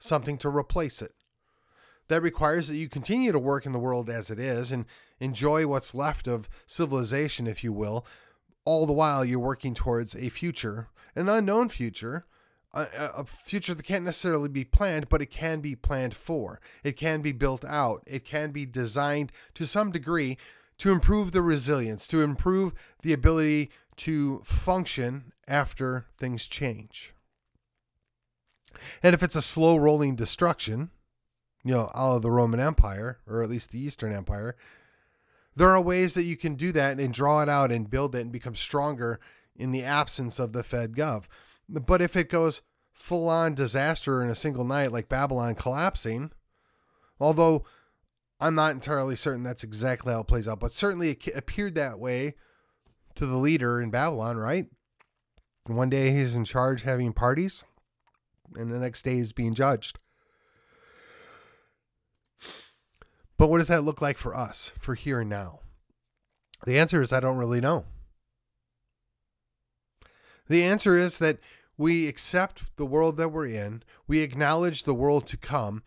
something 0.00 0.36
to 0.38 0.48
replace 0.48 1.00
it. 1.00 1.12
That 2.08 2.22
requires 2.22 2.66
that 2.66 2.78
you 2.78 2.88
continue 2.88 3.30
to 3.30 3.38
work 3.38 3.64
in 3.64 3.70
the 3.70 3.78
world 3.78 4.10
as 4.10 4.28
it 4.28 4.40
is 4.40 4.72
and 4.72 4.86
enjoy 5.20 5.68
what's 5.68 5.94
left 5.94 6.26
of 6.26 6.48
civilization, 6.66 7.46
if 7.46 7.62
you 7.62 7.72
will, 7.72 8.04
all 8.64 8.86
the 8.86 8.92
while 8.92 9.24
you're 9.24 9.38
working 9.38 9.72
towards 9.72 10.16
a 10.16 10.28
future, 10.28 10.88
an 11.14 11.28
unknown 11.28 11.68
future, 11.68 12.26
a, 12.74 13.24
future 13.24 13.72
that 13.72 13.84
can't 13.84 14.04
necessarily 14.04 14.48
be 14.48 14.64
planned, 14.64 15.08
but 15.08 15.22
it 15.22 15.30
can 15.30 15.60
be 15.60 15.76
planned 15.76 16.14
for. 16.14 16.60
It 16.82 16.96
can 16.96 17.22
be 17.22 17.30
built 17.30 17.64
out. 17.64 18.02
It 18.04 18.24
can 18.24 18.50
be 18.50 18.66
designed 18.66 19.30
to 19.54 19.64
some 19.64 19.92
degree 19.92 20.38
to 20.78 20.90
improve 20.90 21.32
the 21.32 21.42
resilience, 21.42 22.06
to 22.08 22.22
improve 22.22 22.72
the 23.02 23.12
ability 23.12 23.70
to 23.96 24.40
function 24.44 25.32
after 25.48 26.06
things 26.18 26.46
change. 26.46 27.14
And 29.02 29.14
if 29.14 29.22
it's 29.22 29.36
a 29.36 29.42
slow 29.42 29.76
rolling 29.76 30.16
destruction, 30.16 30.90
you 31.64 31.72
know, 31.72 31.90
out 31.94 32.16
of 32.16 32.22
the 32.22 32.30
Roman 32.30 32.60
Empire, 32.60 33.18
or 33.26 33.42
at 33.42 33.50
least 33.50 33.70
the 33.70 33.80
Eastern 33.80 34.12
Empire, 34.12 34.54
there 35.54 35.70
are 35.70 35.80
ways 35.80 36.14
that 36.14 36.24
you 36.24 36.36
can 36.36 36.54
do 36.54 36.70
that 36.72 37.00
and 37.00 37.14
draw 37.14 37.40
it 37.40 37.48
out 37.48 37.72
and 37.72 37.90
build 37.90 38.14
it 38.14 38.20
and 38.20 38.32
become 38.32 38.54
stronger 38.54 39.18
in 39.56 39.72
the 39.72 39.82
absence 39.82 40.38
of 40.38 40.52
the 40.52 40.62
Fed 40.62 40.92
Gov. 40.92 41.24
But 41.68 42.02
if 42.02 42.14
it 42.14 42.28
goes 42.28 42.60
full 42.92 43.28
on 43.28 43.54
disaster 43.54 44.22
in 44.22 44.28
a 44.28 44.34
single 44.34 44.64
night, 44.64 44.92
like 44.92 45.08
Babylon 45.08 45.54
collapsing, 45.54 46.30
although 47.18 47.64
I'm 48.38 48.54
not 48.54 48.72
entirely 48.72 49.16
certain 49.16 49.42
that's 49.42 49.64
exactly 49.64 50.12
how 50.12 50.20
it 50.20 50.26
plays 50.26 50.46
out, 50.46 50.60
but 50.60 50.72
certainly 50.72 51.10
it 51.10 51.26
appeared 51.34 51.74
that 51.74 51.98
way 51.98 52.34
to 53.14 53.26
the 53.26 53.36
leader 53.36 53.80
in 53.80 53.90
Babylon, 53.90 54.36
right? 54.36 54.66
One 55.66 55.90
day 55.90 56.12
he's 56.12 56.36
in 56.36 56.44
charge 56.44 56.82
having 56.82 57.12
parties, 57.12 57.64
and 58.54 58.70
the 58.70 58.78
next 58.78 59.02
day 59.02 59.14
he's 59.14 59.32
being 59.32 59.54
judged. 59.54 59.98
But 63.38 63.48
what 63.48 63.58
does 63.58 63.68
that 63.68 63.84
look 63.84 64.00
like 64.00 64.18
for 64.18 64.34
us, 64.34 64.70
for 64.78 64.94
here 64.94 65.20
and 65.20 65.30
now? 65.30 65.60
The 66.64 66.78
answer 66.78 67.02
is 67.02 67.12
I 67.12 67.20
don't 67.20 67.36
really 67.36 67.60
know. 67.60 67.84
The 70.48 70.62
answer 70.62 70.96
is 70.96 71.18
that 71.18 71.38
we 71.76 72.06
accept 72.06 72.76
the 72.76 72.86
world 72.86 73.16
that 73.16 73.28
we're 73.28 73.46
in, 73.46 73.82
we 74.06 74.20
acknowledge 74.20 74.84
the 74.84 74.94
world 74.94 75.26
to 75.26 75.36
come, 75.36 75.82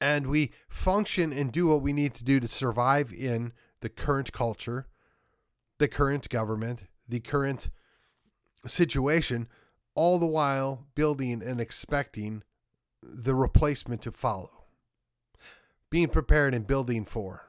and 0.00 0.26
we 0.26 0.52
function 0.68 1.32
and 1.32 1.52
do 1.52 1.68
what 1.68 1.82
we 1.82 1.92
need 1.92 2.14
to 2.14 2.24
do 2.24 2.40
to 2.40 2.48
survive 2.48 3.12
in 3.12 3.52
the 3.80 3.88
current 3.88 4.32
culture, 4.32 4.86
the 5.78 5.88
current 5.88 6.28
government, 6.28 6.80
the 7.08 7.20
current 7.20 7.68
situation, 8.66 9.48
all 9.94 10.18
the 10.18 10.26
while 10.26 10.86
building 10.94 11.42
and 11.42 11.60
expecting 11.60 12.42
the 13.02 13.34
replacement 13.34 14.02
to 14.02 14.12
follow 14.12 14.50
being 15.90 16.08
prepared 16.08 16.54
and 16.54 16.66
building 16.66 17.04
for. 17.04 17.48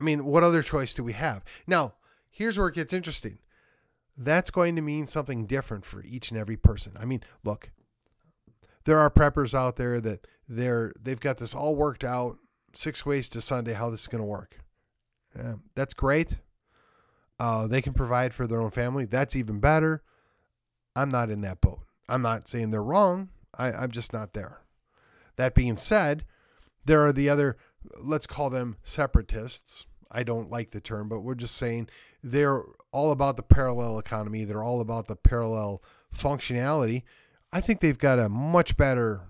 I 0.00 0.04
mean, 0.04 0.24
what 0.24 0.42
other 0.42 0.62
choice 0.62 0.92
do 0.92 1.02
we 1.04 1.14
have? 1.14 1.44
Now, 1.66 1.94
here's 2.30 2.58
where 2.58 2.68
it 2.68 2.74
gets 2.74 2.92
interesting. 2.92 3.38
That's 4.16 4.50
going 4.50 4.76
to 4.76 4.82
mean 4.82 5.06
something 5.06 5.46
different 5.46 5.84
for 5.84 6.02
each 6.02 6.30
and 6.30 6.38
every 6.38 6.56
person. 6.56 6.92
I 6.98 7.04
mean, 7.04 7.22
look, 7.44 7.70
there 8.86 8.98
are 8.98 9.10
preppers 9.10 9.52
out 9.52 9.76
there 9.76 10.00
that 10.00 10.26
they're 10.48 10.94
they've 11.00 11.20
got 11.20 11.36
this 11.36 11.54
all 11.54 11.76
worked 11.76 12.04
out, 12.04 12.38
six 12.72 13.04
ways 13.04 13.28
to 13.30 13.40
Sunday, 13.40 13.74
how 13.74 13.90
this 13.90 14.02
is 14.02 14.06
going 14.08 14.22
to 14.22 14.26
work. 14.26 14.58
Yeah, 15.36 15.56
that's 15.74 15.92
great. 15.92 16.38
Uh, 17.38 17.66
they 17.66 17.82
can 17.82 17.92
provide 17.92 18.32
for 18.32 18.46
their 18.46 18.62
own 18.62 18.70
family. 18.70 19.04
That's 19.04 19.36
even 19.36 19.60
better. 19.60 20.02
I'm 20.94 21.10
not 21.10 21.30
in 21.30 21.42
that 21.42 21.60
boat. 21.60 21.80
I'm 22.08 22.22
not 22.22 22.48
saying 22.48 22.70
they're 22.70 22.82
wrong. 22.82 23.28
I, 23.58 23.72
I'm 23.72 23.90
just 23.90 24.14
not 24.14 24.32
there. 24.32 24.62
That 25.36 25.54
being 25.54 25.76
said, 25.76 26.24
there 26.86 27.04
are 27.04 27.12
the 27.12 27.28
other, 27.28 27.58
let's 28.02 28.26
call 28.26 28.48
them 28.48 28.76
separatists. 28.82 29.84
I 30.10 30.22
don't 30.22 30.50
like 30.50 30.70
the 30.70 30.80
term, 30.80 31.10
but 31.10 31.20
we're 31.20 31.34
just 31.34 31.56
saying 31.56 31.88
they're 32.22 32.62
all 32.92 33.10
about 33.10 33.36
the 33.36 33.42
parallel 33.42 33.98
economy. 33.98 34.44
They're 34.44 34.62
all 34.62 34.80
about 34.80 35.08
the 35.08 35.16
parallel 35.16 35.82
functionality. 36.14 37.02
I 37.56 37.62
think 37.62 37.80
they've 37.80 37.96
got 37.96 38.18
a 38.18 38.28
much 38.28 38.76
better 38.76 39.22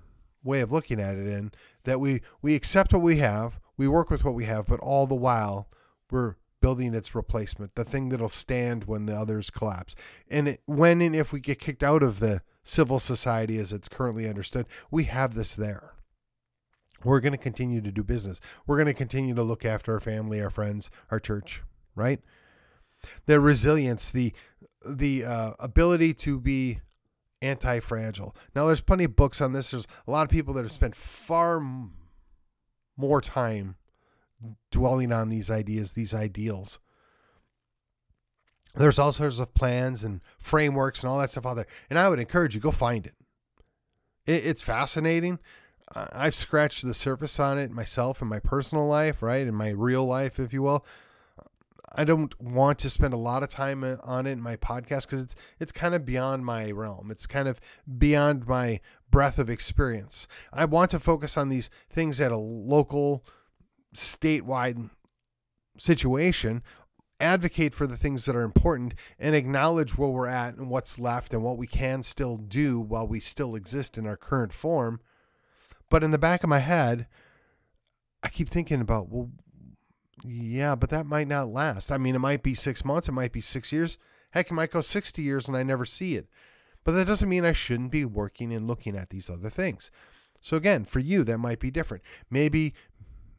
way 0.43 0.61
of 0.61 0.73
looking 0.73 1.01
at 1.01 1.15
it 1.15 1.29
in 1.29 1.53
that 1.85 2.01
we 2.01 2.23
we 2.43 2.57
accept 2.57 2.93
what 2.93 3.01
we 3.01 3.19
have, 3.19 3.61
we 3.77 3.87
work 3.87 4.11
with 4.11 4.25
what 4.25 4.35
we 4.35 4.47
have, 4.47 4.67
but 4.67 4.81
all 4.81 5.07
the 5.07 5.15
while 5.15 5.69
we're 6.11 6.35
building 6.61 6.93
its 6.93 7.15
replacement, 7.15 7.77
the 7.77 7.85
thing 7.85 8.09
that'll 8.09 8.29
stand 8.29 8.83
when 8.83 9.07
the 9.07 9.15
others 9.15 9.49
collapse. 9.49 9.95
And 10.29 10.49
it, 10.49 10.61
when 10.67 11.01
and 11.03 11.15
if 11.15 11.33
we 11.33 11.39
get 11.39 11.61
kicked 11.61 11.85
out 11.85 12.03
of 12.03 12.19
the 12.19 12.43
civil 12.65 12.99
society 12.99 13.59
as 13.59 13.73
it's 13.73 13.89
currently 13.89 14.29
understood, 14.29 14.67
we 14.91 15.05
have 15.05 15.35
this 15.35 15.55
there. 15.55 15.93
We're 17.05 17.21
going 17.21 17.31
to 17.31 17.39
continue 17.39 17.81
to 17.81 17.93
do 17.93 18.03
business. 18.03 18.41
We're 18.67 18.77
going 18.77 18.87
to 18.87 18.93
continue 18.95 19.37
to 19.37 19.45
look 19.45 19.65
after 19.65 19.95
our 19.95 20.01
family, 20.01 20.41
our 20.41 20.51
friends, 20.51 20.91
our 21.13 21.21
church, 21.21 21.63
right? 21.95 22.19
The 23.27 23.39
resilience, 23.39 24.11
the 24.11 24.33
the 24.85 25.25
uh, 25.25 25.53
ability 25.61 26.15
to 26.15 26.41
be 26.41 26.81
anti-fragile. 27.43 28.35
Now, 28.55 28.67
there's 28.67 28.81
plenty 28.81 29.05
of 29.05 29.17
books 29.17 29.41
on 29.41 29.53
this. 29.53 29.71
There's 29.71 29.87
a 30.07 30.11
lot 30.11 30.25
of 30.25 30.31
people 30.31 30.55
that 30.55 30.63
have 30.63 30.73
spent 30.73 30.97
far 30.97 31.63
more 32.97 33.21
time 33.21 33.77
dwelling 34.71 35.13
on 35.13 35.29
these 35.29 35.51
ideas, 35.51 35.93
these 35.93 36.15
ideals. 36.15 36.79
There's 38.75 38.99
all 38.99 39.13
sorts 39.13 39.39
of 39.39 39.55
plans 39.55 40.05
and 40.05 40.21
frameworks 40.39 41.03
and 41.03 41.11
all 41.11 41.19
that 41.19 41.31
stuff 41.31 41.47
out 41.47 41.55
there. 41.55 41.67
And 41.89 41.99
I 41.99 42.09
would 42.09 42.19
encourage 42.21 42.55
you 42.55 42.61
go 42.61 42.71
find 42.71 43.07
it. 43.07 43.15
it 44.27 44.45
it's 44.45 44.63
fascinating. 44.63 45.39
I've 45.95 46.35
scratched 46.35 46.85
the 46.85 46.95
surface 46.95 47.39
on 47.39 47.59
it 47.59 47.71
myself 47.71 48.21
in 48.21 48.29
my 48.29 48.41
personal 48.41 48.87
life, 48.87 49.23
right? 49.23 49.47
In 49.47 49.55
my 49.55 49.71
real 49.71 50.05
life, 50.05 50.39
if 50.39 50.53
you 50.53 50.63
will. 50.63 50.85
I 51.97 52.05
don't 52.05 52.39
want 52.41 52.79
to 52.81 52.91
spend 52.91 53.15
a 53.15 53.19
lot 53.19 53.43
of 53.43 53.49
time 53.49 53.83
uh, 53.83 53.97
on 54.03 54.27
it 54.27 54.33
in 54.33 54.41
my 54.41 54.57
podcast 54.57 55.03
because 55.03 55.23
it's 55.23 55.35
it's 55.59 55.73
kind 55.73 55.95
of 55.95 56.05
beyond 56.05 56.45
my 56.45 56.71
realm. 56.71 57.11
It's 57.11 57.27
kind 57.27 57.49
of 57.49 57.61
beyond 57.99 58.47
my 58.47 58.81
breadth 59.11 59.39
of 59.39 59.51
experience. 59.51 60.29
I 60.53 60.65
want 60.67 60.91
to 60.93 61.01
focus 61.01 61.37
on 61.37 61.49
these 61.49 61.71
things 61.91 62.21
at 62.21 62.33
a 62.33 62.37
local, 62.37 63.25
statewide 63.95 64.91
situation, 65.79 66.63
advocate 67.19 67.75
for 67.75 67.87
the 67.87 67.97
things 67.97 68.27
that 68.27 68.37
are 68.37 68.43
important, 68.43 68.95
and 69.19 69.35
acknowledge 69.35 69.97
where 69.97 70.11
we're 70.11 70.29
at 70.29 70.57
and 70.57 70.71
what's 70.71 70.99
left 70.99 71.33
and 71.33 71.43
what 71.43 71.59
we 71.59 71.67
can 71.67 72.03
still 72.03 72.37
do 72.37 72.79
while 72.79 73.09
we 73.09 73.21
still 73.21 73.55
exist 73.55 73.97
in 73.97 74.07
our 74.07 74.17
current 74.17 74.53
form 74.53 75.01
but 75.91 76.03
in 76.03 76.11
the 76.11 76.19
back 76.19 76.43
of 76.43 76.51
my 76.51 76.59
head, 76.59 77.07
I 78.23 78.29
keep 78.29 78.49
thinking 78.49 78.81
about, 78.81 79.09
well, 79.09 79.31
yeah, 80.25 80.75
but 80.75 80.91
that 80.91 81.07
might 81.07 81.29
not 81.29 81.49
last. 81.49 81.91
I 81.91 81.99
mean, 81.99 82.15
it 82.15 82.21
might 82.21 82.43
be 82.43 82.55
six 82.55 82.85
months, 82.85 83.09
it 83.09 83.13
might 83.13 83.33
be 83.33 83.41
six 83.41 83.73
years. 83.73 83.99
Heck, 84.31 84.51
it 84.51 84.55
might 84.55 84.71
go 84.71 84.81
60 84.81 85.23
years 85.23 85.49
and 85.49 85.57
I 85.57 85.63
never 85.63 85.87
see 85.87 86.17
it. 86.17 86.29
But 86.85 86.93
that 86.93 87.07
doesn't 87.07 87.29
mean 87.29 87.45
I 87.45 87.53
shouldn't 87.53 87.91
be 87.91 88.05
working 88.05 88.53
and 88.53 88.67
looking 88.67 88.97
at 88.97 89.11
these 89.11 89.29
other 89.29 89.51
things. 89.51 89.91
So 90.41 90.57
again, 90.57 90.85
for 90.85 91.01
you, 91.01 91.25
that 91.25 91.39
might 91.39 91.59
be 91.59 91.71
different. 91.71 92.05
Maybe, 92.31 92.75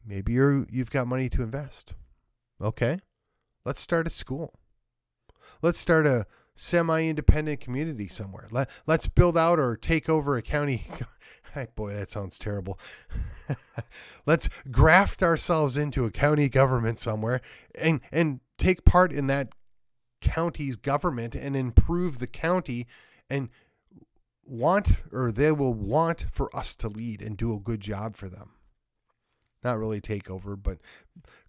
maybe 0.04 0.32
you're 0.32 0.66
you've 0.70 0.90
got 0.90 1.06
money 1.06 1.28
to 1.30 1.42
invest. 1.42 1.94
Okay, 2.60 3.00
let's 3.64 3.80
start 3.80 4.06
a 4.06 4.10
school. 4.10 4.58
Let's 5.62 5.78
start 5.78 6.06
a 6.06 6.26
semi-independent 6.56 7.60
community 7.60 8.08
somewhere. 8.08 8.48
Let 8.50 8.68
let's 8.86 9.06
build 9.06 9.38
out 9.38 9.58
or 9.58 9.76
take 9.76 10.08
over 10.08 10.36
a 10.36 10.42
county 10.42 10.86
boy, 11.74 11.92
that 11.92 12.10
sounds 12.10 12.38
terrible. 12.38 12.78
Let's 14.26 14.48
graft 14.70 15.22
ourselves 15.22 15.76
into 15.76 16.04
a 16.04 16.10
county 16.10 16.48
government 16.48 16.98
somewhere 16.98 17.40
and 17.74 18.00
and 18.12 18.40
take 18.56 18.84
part 18.84 19.12
in 19.12 19.26
that 19.28 19.48
county's 20.20 20.76
government 20.76 21.34
and 21.34 21.56
improve 21.56 22.18
the 22.18 22.26
county 22.26 22.86
and 23.30 23.48
want 24.44 24.88
or 25.12 25.30
they 25.30 25.52
will 25.52 25.74
want 25.74 26.26
for 26.32 26.54
us 26.56 26.74
to 26.76 26.88
lead 26.88 27.22
and 27.22 27.36
do 27.36 27.54
a 27.54 27.60
good 27.60 27.80
job 27.80 28.16
for 28.16 28.28
them. 28.28 28.52
Not 29.64 29.78
really 29.78 30.00
take 30.00 30.30
over, 30.30 30.56
but 30.56 30.78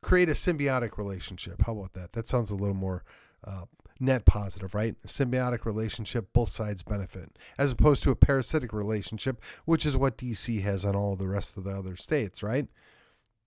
create 0.01 0.29
a 0.29 0.33
symbiotic 0.33 0.97
relationship. 0.97 1.61
How 1.65 1.73
about 1.73 1.93
that? 1.93 2.13
That 2.13 2.27
sounds 2.27 2.49
a 2.49 2.55
little 2.55 2.75
more 2.75 3.03
uh, 3.43 3.65
net 3.99 4.25
positive, 4.25 4.73
right? 4.73 4.95
A 5.03 5.07
symbiotic 5.07 5.65
relationship, 5.65 6.31
both 6.33 6.49
sides 6.49 6.83
benefit, 6.83 7.37
as 7.57 7.71
opposed 7.71 8.03
to 8.03 8.11
a 8.11 8.15
parasitic 8.15 8.71
relationship, 8.71 9.43
which 9.65 9.85
is 9.85 9.97
what 9.97 10.17
DC 10.17 10.61
has 10.61 10.85
on 10.85 10.95
all 10.95 11.15
the 11.15 11.27
rest 11.27 11.57
of 11.57 11.63
the 11.63 11.71
other 11.71 11.95
states, 11.95 12.41
right? 12.41 12.67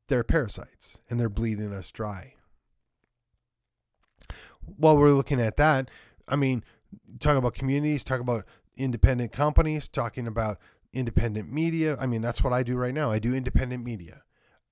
They're 0.09 0.25
parasites 0.25 1.01
and 1.09 1.19
they're 1.19 1.29
bleeding 1.29 1.73
us 1.73 1.91
dry. 1.91 2.35
While 4.77 4.97
we're 4.97 5.12
looking 5.12 5.41
at 5.41 5.57
that, 5.57 5.91
I 6.29 6.37
mean, 6.37 6.65
talk 7.19 7.37
about 7.37 7.55
communities, 7.55 8.05
talk 8.05 8.21
about 8.21 8.45
independent 8.77 9.33
companies, 9.33 9.88
talking 9.88 10.27
about 10.27 10.59
independent 10.93 11.51
media. 11.51 11.97
I 11.99 12.07
mean, 12.07 12.21
that's 12.21 12.45
what 12.45 12.53
I 12.53 12.62
do 12.62 12.77
right 12.77 12.95
now. 12.95 13.11
I 13.11 13.19
do 13.19 13.35
independent 13.35 13.85
media. 13.85 14.23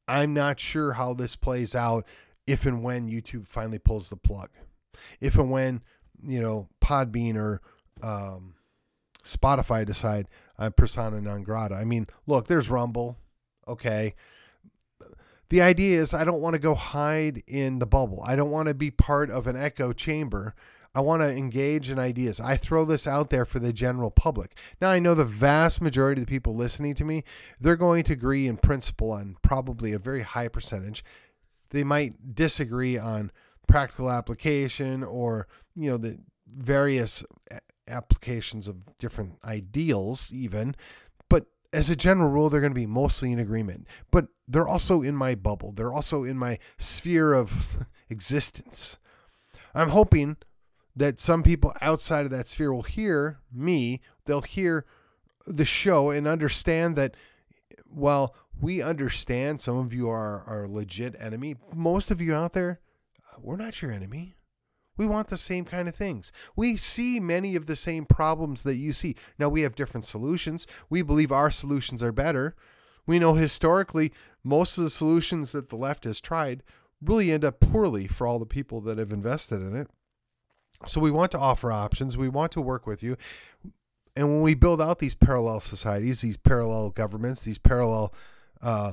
I'm 0.07 0.35
not 0.35 0.61
sure 0.61 0.93
how 0.95 1.15
this 1.15 1.37
plays 1.37 1.75
out 1.75 2.05
if 2.47 2.67
and 2.67 2.83
when 2.83 3.09
YouTube 3.09 3.47
finally 3.47 3.79
pulls 3.79 4.11
the 4.11 4.17
plug 4.17 4.51
if 5.21 5.39
and 5.39 5.51
when 5.51 5.83
you 6.27 6.41
know 6.41 6.69
Podbean 6.81 7.37
or 7.37 7.61
um, 8.03 8.55
Spotify 9.23 9.85
decide 9.85 10.29
I'm 10.59 10.73
persona 10.73 11.21
non 11.21 11.43
grata. 11.43 11.75
I 11.75 11.85
mean, 11.85 12.07
look, 12.27 12.47
there's 12.47 12.71
Rumble. 12.71 13.19
Okay. 13.67 14.15
The 15.49 15.63
idea 15.63 16.01
is 16.01 16.15
I 16.15 16.25
don't 16.25 16.41
want 16.41 16.55
to 16.55 16.61
go 16.61 16.75
hide 16.75 17.43
in 17.47 17.81
the 17.81 17.87
bubble. 17.87 18.23
I 18.25 18.37
don't 18.37 18.53
want 18.53 18.69
to 18.69 18.75
be 18.75 18.91
part 18.91 19.31
of 19.31 19.49
an 19.49 19.57
echo 19.57 19.93
chamber. 19.93 20.55
I 20.95 21.01
want 21.01 21.23
to 21.23 21.29
engage 21.29 21.91
in 21.91 21.99
ideas. 21.99 22.41
I 22.41 22.57
throw 22.57 22.85
this 22.85 23.07
out 23.07 23.31
there 23.31 23.45
for 23.45 23.59
the 23.59 23.73
general 23.73 24.11
public. 24.11 24.57
Now, 24.81 24.91
I 24.91 24.99
know 24.99 25.15
the 25.15 25.25
vast 25.25 25.81
majority 25.81 26.21
of 26.21 26.27
the 26.27 26.31
people 26.31 26.55
listening 26.55 26.95
to 26.95 27.05
me, 27.05 27.25
they're 27.61 27.77
going 27.77 28.05
to 28.05 28.13
agree 28.13 28.47
in 28.47 28.57
principle 28.59 29.13
on 29.13 29.37
probably 29.43 29.93
a 29.93 29.99
very 29.99 30.23
high 30.23 30.49
percentage 30.49 31.05
they 31.71 31.85
might 31.85 32.35
disagree 32.35 32.99
on 32.99 33.31
practical 33.71 34.11
application 34.11 35.03
or 35.03 35.47
you 35.75 35.91
know 35.91 35.97
the 35.97 36.19
various 36.47 37.25
applications 37.89 38.69
of 38.69 38.99
different 38.99 39.39
ideals 39.45 40.31
even. 40.33 40.75
But 41.29 41.47
as 41.73 41.91
a 41.91 41.97
general 41.97 42.31
rule 42.31 42.51
they're 42.51 42.61
going 42.61 42.73
to 42.73 42.81
be 42.81 42.87
mostly 42.87 43.33
in 43.33 43.39
agreement. 43.39 43.87
But 44.11 44.29
they're 44.49 44.69
also 44.69 45.03
in 45.03 45.17
my 45.17 45.35
bubble. 45.35 45.73
They're 45.73 45.93
also 45.93 46.25
in 46.25 46.37
my 46.37 46.59
sphere 46.79 47.33
of 47.33 47.79
existence. 48.11 48.99
I'm 49.75 49.91
hoping 49.91 50.37
that 50.97 51.21
some 51.21 51.43
people 51.43 51.73
outside 51.81 52.25
of 52.25 52.31
that 52.33 52.49
sphere 52.49 52.73
will 52.73 52.83
hear 52.83 53.41
me. 53.53 54.01
They'll 54.27 54.43
hear 54.43 54.85
the 55.47 55.65
show 55.65 56.11
and 56.11 56.27
understand 56.27 56.97
that 56.97 57.17
while 57.87 58.35
we 58.61 58.83
understand 58.83 59.61
some 59.61 59.79
of 59.79 59.93
you 59.95 60.09
are 60.09 60.45
our 60.47 60.69
legit 60.69 61.17
enemy 61.19 61.57
most 61.75 62.11
of 62.11 62.21
you 62.21 62.35
out 62.35 62.53
there 62.53 62.81
we're 63.43 63.57
not 63.57 63.81
your 63.83 63.91
enemy. 63.91 64.37
We 64.97 65.07
want 65.07 65.29
the 65.29 65.37
same 65.37 65.65
kind 65.65 65.89
of 65.89 65.95
things. 65.95 66.31
We 66.57 66.77
see 66.77 67.21
many 67.21 67.57
of 67.57 67.67
the 67.67 67.77
same 67.77 68.05
problems 68.05 68.63
that 68.65 68.77
you 68.77 68.93
see. 68.93 69.17
Now, 69.39 69.49
we 69.49 69.63
have 69.63 69.75
different 69.75 70.05
solutions. 70.05 70.67
We 70.91 71.03
believe 71.03 71.33
our 71.33 71.51
solutions 71.51 72.03
are 72.03 72.13
better. 72.13 72.55
We 73.07 73.19
know 73.19 73.35
historically 73.35 74.13
most 74.45 74.77
of 74.77 74.85
the 74.85 74.91
solutions 74.91 75.53
that 75.53 75.69
the 75.69 75.77
left 75.77 76.05
has 76.05 76.21
tried 76.21 76.63
really 77.03 77.33
end 77.33 77.45
up 77.45 77.61
poorly 77.61 78.07
for 78.07 78.27
all 78.27 78.39
the 78.39 78.47
people 78.47 78.81
that 78.83 78.99
have 78.99 79.13
invested 79.13 79.63
in 79.63 79.75
it. 79.75 79.89
So 80.87 81.01
we 81.01 81.11
want 81.11 81.31
to 81.33 81.39
offer 81.39 81.73
options. 81.73 82.17
We 82.17 82.29
want 82.29 82.53
to 82.53 82.61
work 82.61 82.87
with 82.87 83.03
you. 83.03 83.17
And 84.17 84.29
when 84.29 84.43
we 84.43 84.55
build 84.55 84.83
out 84.83 84.99
these 84.99 85.15
parallel 85.15 85.61
societies, 85.61 86.21
these 86.21 86.37
parallel 86.37 86.91
governments, 86.91 87.43
these 87.43 87.59
parallel 87.59 88.15
uh, 88.61 88.93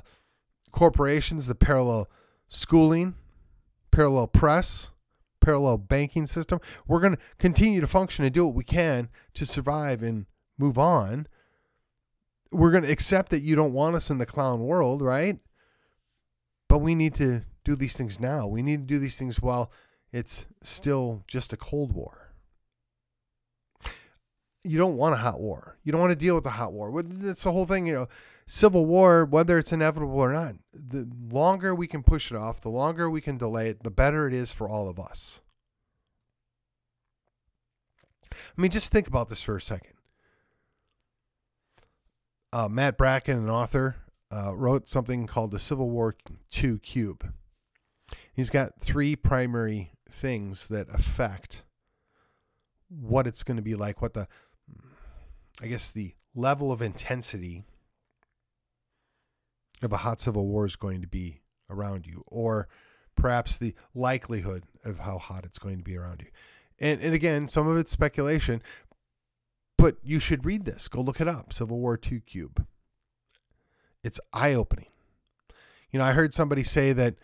corporations, 0.71 1.47
the 1.47 1.55
parallel 1.55 2.09
schooling, 2.49 3.15
parallel 3.97 4.27
press, 4.27 4.91
parallel 5.41 5.79
banking 5.79 6.27
system. 6.27 6.59
We're 6.87 6.99
going 6.99 7.15
to 7.15 7.21
continue 7.39 7.81
to 7.81 7.87
function 7.87 8.23
and 8.23 8.31
do 8.31 8.45
what 8.45 8.53
we 8.53 8.63
can 8.63 9.09
to 9.33 9.43
survive 9.43 10.03
and 10.03 10.27
move 10.55 10.77
on. 10.77 11.25
We're 12.51 12.69
going 12.69 12.83
to 12.83 12.91
accept 12.91 13.31
that 13.31 13.41
you 13.41 13.55
don't 13.55 13.73
want 13.73 13.95
us 13.95 14.11
in 14.11 14.19
the 14.19 14.27
clown 14.27 14.59
world, 14.59 15.01
right? 15.01 15.39
But 16.69 16.77
we 16.77 16.93
need 16.93 17.15
to 17.15 17.41
do 17.63 17.75
these 17.75 17.97
things 17.97 18.19
now. 18.19 18.45
We 18.45 18.61
need 18.61 18.81
to 18.81 18.93
do 18.93 18.99
these 18.99 19.17
things 19.17 19.41
while 19.41 19.71
it's 20.11 20.45
still 20.61 21.23
just 21.25 21.51
a 21.51 21.57
Cold 21.57 21.91
War. 21.91 22.35
You 24.63 24.77
don't 24.77 24.97
want 24.97 25.15
a 25.15 25.17
hot 25.17 25.39
war. 25.39 25.79
You 25.83 25.91
don't 25.91 26.01
want 26.01 26.11
to 26.11 26.15
deal 26.15 26.35
with 26.35 26.43
the 26.43 26.51
hot 26.51 26.71
war. 26.71 27.01
That's 27.01 27.41
the 27.41 27.51
whole 27.51 27.65
thing, 27.65 27.87
you 27.87 27.95
know 27.95 28.07
civil 28.47 28.85
war, 28.85 29.25
whether 29.25 29.59
it's 29.59 29.73
inevitable 29.73 30.19
or 30.19 30.33
not, 30.33 30.55
the 30.73 31.07
longer 31.29 31.75
we 31.75 31.85
can 31.85 32.01
push 32.01 32.31
it 32.31 32.37
off, 32.37 32.61
the 32.61 32.69
longer 32.69 33.09
we 33.09 33.21
can 33.21 33.37
delay 33.37 33.69
it, 33.69 33.83
the 33.83 33.91
better 33.91 34.27
it 34.27 34.33
is 34.33 34.51
for 34.51 34.67
all 34.67 34.87
of 34.87 34.99
us. 34.99 35.41
I 38.31 38.61
mean, 38.61 38.71
just 38.71 38.91
think 38.91 39.07
about 39.07 39.29
this 39.29 39.41
for 39.41 39.57
a 39.57 39.61
second. 39.61 39.93
Uh, 42.53 42.69
Matt 42.69 42.97
Bracken, 42.97 43.37
an 43.37 43.49
author, 43.49 43.97
uh, 44.31 44.55
wrote 44.55 44.87
something 44.87 45.27
called 45.27 45.51
the 45.51 45.59
Civil 45.59 45.89
War 45.89 46.15
II 46.57 46.79
Cube. 46.79 47.33
He's 48.33 48.49
got 48.49 48.79
three 48.79 49.15
primary 49.15 49.91
things 50.09 50.67
that 50.67 50.87
affect 50.93 51.65
what 52.89 53.27
it's 53.27 53.43
going 53.43 53.57
to 53.57 53.63
be 53.63 53.75
like, 53.75 54.01
what 54.01 54.13
the, 54.13 54.27
I 55.61 55.67
guess, 55.67 55.91
the 55.91 56.13
level 56.33 56.71
of 56.71 56.81
intensity 56.81 57.65
of 59.81 59.93
a 59.93 59.97
hot 59.97 60.19
civil 60.19 60.47
war 60.47 60.65
is 60.65 60.75
going 60.75 61.01
to 61.01 61.07
be 61.07 61.41
around 61.69 62.05
you, 62.05 62.23
or 62.27 62.67
perhaps 63.15 63.57
the 63.57 63.73
likelihood 63.93 64.63
of 64.85 64.99
how 64.99 65.17
hot 65.17 65.43
it's 65.43 65.59
going 65.59 65.77
to 65.77 65.83
be 65.83 65.97
around 65.97 66.21
you. 66.21 66.29
And, 66.79 67.01
and 67.01 67.13
again, 67.13 67.47
some 67.47 67.67
of 67.67 67.77
it's 67.77 67.91
speculation, 67.91 68.61
but 69.77 69.97
you 70.03 70.19
should 70.19 70.45
read 70.45 70.65
this. 70.65 70.87
Go 70.87 71.01
look 71.01 71.19
it 71.21 71.27
up 71.27 71.53
Civil 71.53 71.79
War 71.79 71.99
II 72.11 72.21
Cube. 72.21 72.65
It's 74.03 74.19
eye 74.31 74.53
opening. 74.53 74.87
You 75.91 75.99
know, 75.99 76.05
I 76.05 76.11
heard 76.11 76.33
somebody 76.33 76.63
say 76.63 76.93
that, 76.93 77.15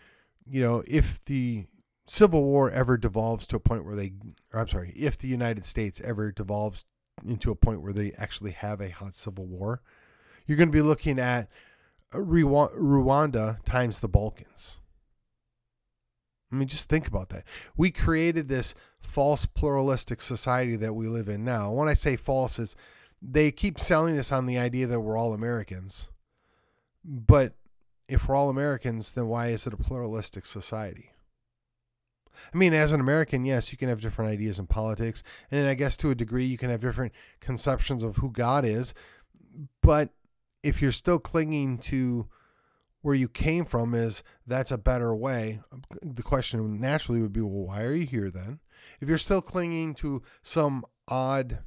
you 0.46 0.60
know, 0.62 0.82
if 0.86 1.24
the 1.24 1.66
Civil 2.06 2.42
War 2.42 2.70
ever 2.70 2.96
devolves 2.96 3.46
to 3.48 3.56
a 3.56 3.60
point 3.60 3.84
where 3.84 3.96
they, 3.96 4.12
or 4.52 4.60
I'm 4.60 4.68
sorry, 4.68 4.90
if 4.90 5.16
the 5.16 5.28
United 5.28 5.64
States 5.64 6.00
ever 6.02 6.32
devolves 6.32 6.84
into 7.26 7.50
a 7.50 7.56
point 7.56 7.82
where 7.82 7.92
they 7.92 8.12
actually 8.18 8.50
have 8.52 8.80
a 8.80 8.90
hot 8.90 9.14
civil 9.14 9.46
war, 9.46 9.80
you're 10.46 10.58
going 10.58 10.68
to 10.68 10.72
be 10.72 10.82
looking 10.82 11.18
at 11.18 11.48
Rwanda 12.14 13.62
times 13.64 14.00
the 14.00 14.08
Balkans. 14.08 14.80
I 16.52 16.56
mean, 16.56 16.68
just 16.68 16.88
think 16.88 17.08
about 17.08 17.30
that. 17.30 17.44
We 17.76 17.90
created 17.90 18.48
this 18.48 18.74
false 19.00 19.44
pluralistic 19.44 20.20
society 20.20 20.76
that 20.76 20.94
we 20.94 21.08
live 21.08 21.28
in 21.28 21.44
now. 21.44 21.72
When 21.72 21.88
I 21.88 21.94
say 21.94 22.16
false, 22.16 22.58
is 22.58 22.76
they 23.20 23.50
keep 23.50 23.80
selling 23.80 24.16
us 24.18 24.30
on 24.30 24.46
the 24.46 24.58
idea 24.58 24.86
that 24.86 25.00
we're 25.00 25.16
all 25.16 25.34
Americans. 25.34 26.10
But 27.04 27.54
if 28.08 28.28
we're 28.28 28.36
all 28.36 28.50
Americans, 28.50 29.12
then 29.12 29.26
why 29.26 29.48
is 29.48 29.66
it 29.66 29.72
a 29.72 29.78
pluralistic 29.78 30.46
society? 30.46 31.10
I 32.52 32.56
mean, 32.56 32.72
as 32.72 32.92
an 32.92 33.00
American, 33.00 33.44
yes, 33.44 33.72
you 33.72 33.78
can 33.78 33.88
have 33.88 34.00
different 34.00 34.30
ideas 34.30 34.58
in 34.58 34.66
politics. 34.66 35.22
And 35.50 35.66
I 35.66 35.74
guess 35.74 35.96
to 35.98 36.10
a 36.10 36.14
degree, 36.14 36.44
you 36.44 36.58
can 36.58 36.70
have 36.70 36.80
different 36.80 37.12
conceptions 37.40 38.02
of 38.02 38.16
who 38.16 38.30
God 38.30 38.64
is. 38.64 38.94
But 39.82 40.10
if 40.64 40.80
you're 40.80 40.92
still 40.92 41.18
clinging 41.18 41.78
to 41.78 42.26
where 43.02 43.14
you 43.14 43.28
came 43.28 43.66
from 43.66 43.94
is 43.94 44.22
that's 44.46 44.70
a 44.70 44.78
better 44.78 45.14
way. 45.14 45.60
The 46.02 46.22
question 46.22 46.80
naturally 46.80 47.20
would 47.20 47.34
be 47.34 47.42
well 47.42 47.66
why 47.66 47.82
are 47.82 47.94
you 47.94 48.06
here 48.06 48.30
then? 48.30 48.60
If 48.98 49.08
you're 49.08 49.18
still 49.18 49.42
clinging 49.42 49.94
to 49.96 50.22
some 50.42 50.86
odd 51.06 51.58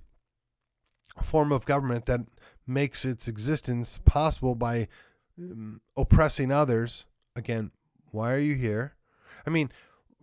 form 1.21 1.51
of 1.51 1.65
government 1.65 2.05
that 2.05 2.21
makes 2.65 3.05
its 3.05 3.27
existence 3.27 3.99
possible 4.03 4.55
by 4.55 4.87
um, 5.39 5.79
oppressing 5.95 6.51
others 6.51 7.05
again 7.35 7.71
why 8.09 8.33
are 8.33 8.39
you 8.39 8.55
here? 8.55 8.95
I 9.45 9.51
mean 9.51 9.71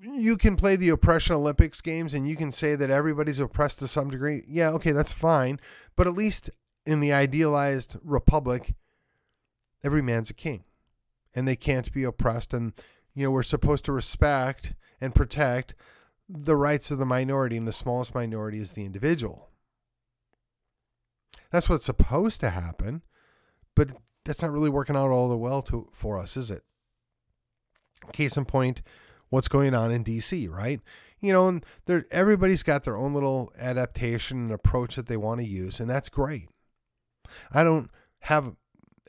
you 0.02 0.37
can 0.37 0.56
play 0.56 0.74
the 0.74 0.88
oppression 0.88 1.37
olympics 1.37 1.80
games 1.80 2.12
and 2.12 2.28
you 2.28 2.34
can 2.34 2.50
say 2.50 2.74
that 2.74 2.90
everybody's 2.90 3.38
oppressed 3.38 3.78
to 3.78 3.87
some 3.87 4.10
degree. 4.10 4.42
Yeah 4.48 4.70
okay 4.70 4.90
that's 4.90 5.12
fine. 5.12 5.60
But 5.94 6.08
at 6.08 6.14
least 6.14 6.50
in 6.86 7.00
the 7.00 7.12
idealized 7.12 7.96
republic, 8.02 8.74
every 9.82 10.02
man's 10.02 10.30
a 10.30 10.34
king 10.34 10.64
and 11.34 11.48
they 11.48 11.56
can't 11.56 11.92
be 11.92 12.04
oppressed. 12.04 12.54
And, 12.54 12.72
you 13.14 13.24
know, 13.24 13.30
we're 13.30 13.42
supposed 13.42 13.84
to 13.86 13.92
respect 13.92 14.74
and 15.00 15.14
protect 15.14 15.74
the 16.28 16.56
rights 16.56 16.90
of 16.90 16.98
the 16.98 17.04
minority, 17.04 17.56
and 17.56 17.68
the 17.68 17.72
smallest 17.72 18.14
minority 18.14 18.58
is 18.58 18.72
the 18.72 18.84
individual. 18.84 19.50
That's 21.50 21.68
what's 21.68 21.84
supposed 21.84 22.40
to 22.40 22.50
happen, 22.50 23.02
but 23.74 23.90
that's 24.24 24.40
not 24.40 24.50
really 24.50 24.70
working 24.70 24.96
out 24.96 25.10
all 25.10 25.28
the 25.28 25.36
well 25.36 25.60
to, 25.62 25.88
for 25.92 26.18
us, 26.18 26.36
is 26.36 26.50
it? 26.50 26.62
Case 28.12 28.36
in 28.36 28.46
point, 28.46 28.80
what's 29.28 29.48
going 29.48 29.74
on 29.74 29.90
in 29.90 30.02
DC, 30.02 30.48
right? 30.48 30.80
You 31.20 31.32
know, 31.32 31.48
and 31.48 31.64
everybody's 32.10 32.62
got 32.62 32.84
their 32.84 32.96
own 32.96 33.12
little 33.12 33.52
adaptation 33.58 34.38
and 34.38 34.52
approach 34.52 34.96
that 34.96 35.06
they 35.06 35.16
want 35.16 35.40
to 35.40 35.46
use, 35.46 35.78
and 35.78 35.88
that's 35.88 36.08
great. 36.08 36.48
I 37.52 37.64
don't 37.64 37.90
have 38.20 38.54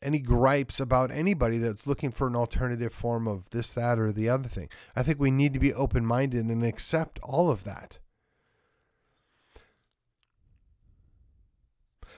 any 0.01 0.19
gripes 0.19 0.79
about 0.79 1.11
anybody 1.11 1.57
that's 1.57 1.87
looking 1.87 2.11
for 2.11 2.27
an 2.27 2.35
alternative 2.35 2.93
form 2.93 3.27
of 3.27 3.49
this, 3.49 3.73
that, 3.73 3.97
or 3.97 4.11
the 4.11 4.29
other 4.29 4.47
thing. 4.47 4.69
I 4.95 5.03
think 5.03 5.19
we 5.19 5.31
need 5.31 5.53
to 5.53 5.59
be 5.59 5.73
open 5.73 6.05
minded 6.05 6.45
and 6.45 6.63
accept 6.63 7.19
all 7.23 7.49
of 7.49 7.63
that. 7.63 7.99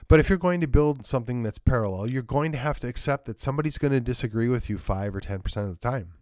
But 0.06 0.20
if 0.20 0.28
you're 0.28 0.38
going 0.38 0.62
to 0.62 0.66
build 0.66 1.06
something 1.06 1.42
that's 1.42 1.58
parallel, 1.58 2.10
you're 2.10 2.22
going 2.22 2.52
to 2.52 2.58
have 2.58 2.80
to 2.80 2.88
accept 2.88 3.26
that 3.26 3.40
somebody's 3.40 3.78
going 3.78 3.92
to 3.92 4.00
disagree 4.00 4.48
with 4.48 4.70
you 4.70 4.78
5 4.78 5.14
or 5.14 5.20
10% 5.20 5.68
of 5.68 5.78
the 5.78 5.90
time. 5.90 6.14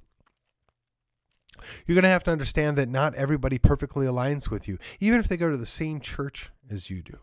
You're 1.86 1.94
going 1.94 2.02
to 2.02 2.08
have 2.08 2.24
to 2.24 2.32
understand 2.32 2.76
that 2.76 2.88
not 2.88 3.14
everybody 3.14 3.58
perfectly 3.58 4.06
aligns 4.06 4.50
with 4.50 4.68
you, 4.68 4.78
even 5.00 5.20
if 5.20 5.28
they 5.28 5.36
go 5.36 5.50
to 5.50 5.56
the 5.56 5.66
same 5.66 6.00
church 6.00 6.50
as 6.68 6.90
you 6.90 7.02
do. 7.02 7.18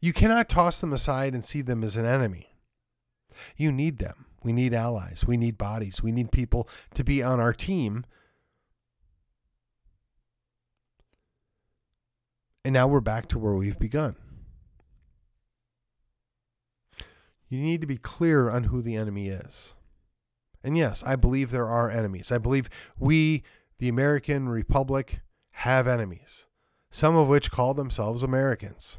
You 0.00 0.12
cannot 0.12 0.48
toss 0.48 0.80
them 0.80 0.92
aside 0.92 1.34
and 1.34 1.44
see 1.44 1.62
them 1.62 1.82
as 1.82 1.96
an 1.96 2.06
enemy. 2.06 2.48
You 3.56 3.72
need 3.72 3.98
them. 3.98 4.26
We 4.42 4.52
need 4.52 4.74
allies. 4.74 5.24
We 5.26 5.36
need 5.36 5.58
bodies. 5.58 6.02
We 6.02 6.12
need 6.12 6.32
people 6.32 6.68
to 6.94 7.04
be 7.04 7.22
on 7.22 7.40
our 7.40 7.52
team. 7.52 8.04
And 12.64 12.72
now 12.72 12.86
we're 12.86 13.00
back 13.00 13.28
to 13.28 13.38
where 13.38 13.54
we've 13.54 13.78
begun. 13.78 14.16
You 17.48 17.60
need 17.60 17.80
to 17.80 17.86
be 17.86 17.96
clear 17.96 18.50
on 18.50 18.64
who 18.64 18.82
the 18.82 18.94
enemy 18.94 19.28
is. 19.28 19.74
And 20.62 20.76
yes, 20.76 21.02
I 21.04 21.16
believe 21.16 21.50
there 21.50 21.68
are 21.68 21.90
enemies. 21.90 22.30
I 22.30 22.38
believe 22.38 22.68
we, 22.98 23.42
the 23.78 23.88
American 23.88 24.48
Republic, 24.48 25.20
have 25.52 25.88
enemies, 25.88 26.46
some 26.90 27.16
of 27.16 27.26
which 27.26 27.50
call 27.50 27.74
themselves 27.74 28.22
Americans 28.22 28.98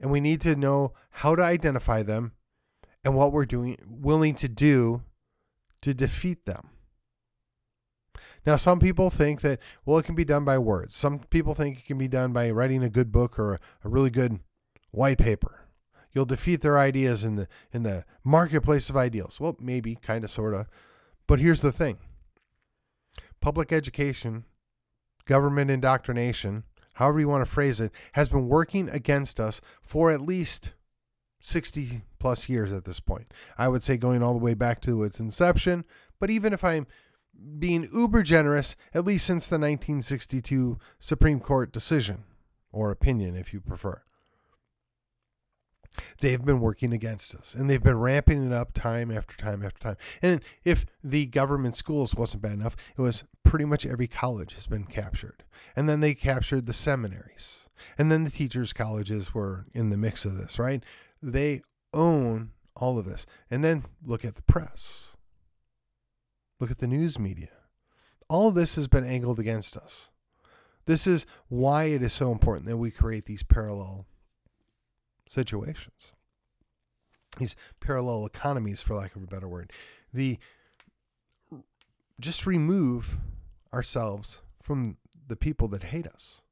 and 0.00 0.10
we 0.10 0.20
need 0.20 0.40
to 0.42 0.56
know 0.56 0.92
how 1.10 1.34
to 1.34 1.42
identify 1.42 2.02
them 2.02 2.32
and 3.04 3.14
what 3.14 3.32
we're 3.32 3.46
doing 3.46 3.76
willing 3.86 4.34
to 4.36 4.48
do 4.48 5.02
to 5.82 5.94
defeat 5.94 6.44
them. 6.44 6.70
Now, 8.46 8.56
some 8.56 8.78
people 8.78 9.10
think 9.10 9.40
that, 9.42 9.60
well, 9.84 9.98
it 9.98 10.04
can 10.04 10.14
be 10.14 10.24
done 10.24 10.44
by 10.44 10.58
words. 10.58 10.96
Some 10.96 11.20
people 11.30 11.54
think 11.54 11.78
it 11.78 11.84
can 11.84 11.98
be 11.98 12.08
done 12.08 12.32
by 12.32 12.50
writing 12.50 12.82
a 12.82 12.88
good 12.88 13.12
book 13.12 13.38
or 13.38 13.54
a 13.54 13.88
really 13.88 14.10
good 14.10 14.40
white 14.90 15.18
paper. 15.18 15.66
You'll 16.12 16.24
defeat 16.24 16.62
their 16.62 16.78
ideas 16.78 17.24
in 17.24 17.36
the 17.36 17.46
in 17.72 17.82
the 17.82 18.04
marketplace 18.24 18.88
of 18.88 18.96
ideals. 18.96 19.38
Well, 19.38 19.56
maybe, 19.60 19.96
kind 19.96 20.24
of, 20.24 20.30
sort 20.30 20.54
of. 20.54 20.66
But 21.26 21.40
here's 21.40 21.60
the 21.60 21.72
thing 21.72 21.98
public 23.40 23.72
education, 23.72 24.44
government 25.26 25.70
indoctrination, 25.70 26.64
however 26.98 27.20
you 27.20 27.28
want 27.28 27.44
to 27.44 27.50
phrase 27.50 27.80
it, 27.80 27.92
has 28.12 28.28
been 28.28 28.48
working 28.48 28.88
against 28.88 29.38
us 29.38 29.60
for 29.80 30.10
at 30.10 30.20
least 30.20 30.72
60 31.38 32.02
plus 32.18 32.48
years 32.48 32.72
at 32.72 32.84
this 32.84 32.98
point. 32.98 33.32
I 33.56 33.68
would 33.68 33.84
say 33.84 33.96
going 33.96 34.20
all 34.20 34.32
the 34.32 34.40
way 34.44 34.54
back 34.54 34.80
to 34.82 35.04
its 35.04 35.20
inception, 35.20 35.84
but 36.18 36.28
even 36.28 36.52
if 36.52 36.64
I'm 36.64 36.88
being 37.60 37.88
uber 37.94 38.24
generous, 38.24 38.74
at 38.92 39.04
least 39.04 39.26
since 39.26 39.46
the 39.46 39.54
1962 39.54 40.76
Supreme 40.98 41.38
Court 41.38 41.70
decision 41.70 42.24
or 42.72 42.90
opinion, 42.90 43.36
if 43.36 43.52
you 43.54 43.60
prefer. 43.60 44.02
They've 46.20 46.44
been 46.44 46.60
working 46.60 46.92
against 46.92 47.34
us 47.34 47.54
and 47.54 47.68
they've 47.68 47.82
been 47.82 47.98
ramping 47.98 48.46
it 48.46 48.52
up 48.52 48.72
time 48.72 49.10
after 49.10 49.36
time 49.36 49.64
after 49.64 49.78
time. 49.78 49.96
And 50.22 50.42
if 50.64 50.86
the 51.02 51.26
government 51.26 51.76
schools 51.76 52.14
wasn't 52.14 52.42
bad 52.42 52.52
enough, 52.52 52.76
it 52.96 53.00
was 53.00 53.24
pretty 53.44 53.64
much 53.64 53.86
every 53.86 54.06
college 54.06 54.54
has 54.54 54.66
been 54.66 54.84
captured. 54.84 55.44
And 55.74 55.88
then 55.88 56.00
they 56.00 56.14
captured 56.14 56.66
the 56.66 56.72
seminaries. 56.72 57.68
And 57.96 58.10
then 58.10 58.24
the 58.24 58.30
teachers' 58.30 58.72
colleges 58.72 59.34
were 59.34 59.66
in 59.72 59.90
the 59.90 59.96
mix 59.96 60.24
of 60.24 60.36
this, 60.36 60.58
right? 60.58 60.82
They 61.22 61.62
own 61.92 62.50
all 62.76 62.98
of 62.98 63.06
this. 63.06 63.26
And 63.50 63.64
then 63.64 63.84
look 64.04 64.24
at 64.24 64.34
the 64.34 64.42
press. 64.42 65.16
Look 66.60 66.70
at 66.70 66.78
the 66.78 66.86
news 66.86 67.18
media. 67.18 67.50
All 68.28 68.50
this 68.50 68.74
has 68.76 68.88
been 68.88 69.04
angled 69.04 69.38
against 69.38 69.76
us. 69.76 70.10
This 70.86 71.06
is 71.06 71.26
why 71.48 71.84
it 71.84 72.02
is 72.02 72.12
so 72.12 72.32
important 72.32 72.66
that 72.66 72.76
we 72.76 72.90
create 72.90 73.26
these 73.26 73.42
parallel 73.42 74.06
situations, 75.28 76.12
these 77.36 77.56
parallel 77.80 78.26
economies, 78.26 78.82
for 78.82 78.94
lack 78.94 79.14
of 79.16 79.22
a 79.22 79.26
better 79.26 79.48
word. 79.48 79.72
The 80.12 80.38
just 82.20 82.46
remove 82.46 83.16
ourselves 83.72 84.40
from 84.62 84.96
the 85.28 85.36
people 85.36 85.68
that 85.68 85.84
hate 85.84 86.06
us. 86.06 86.42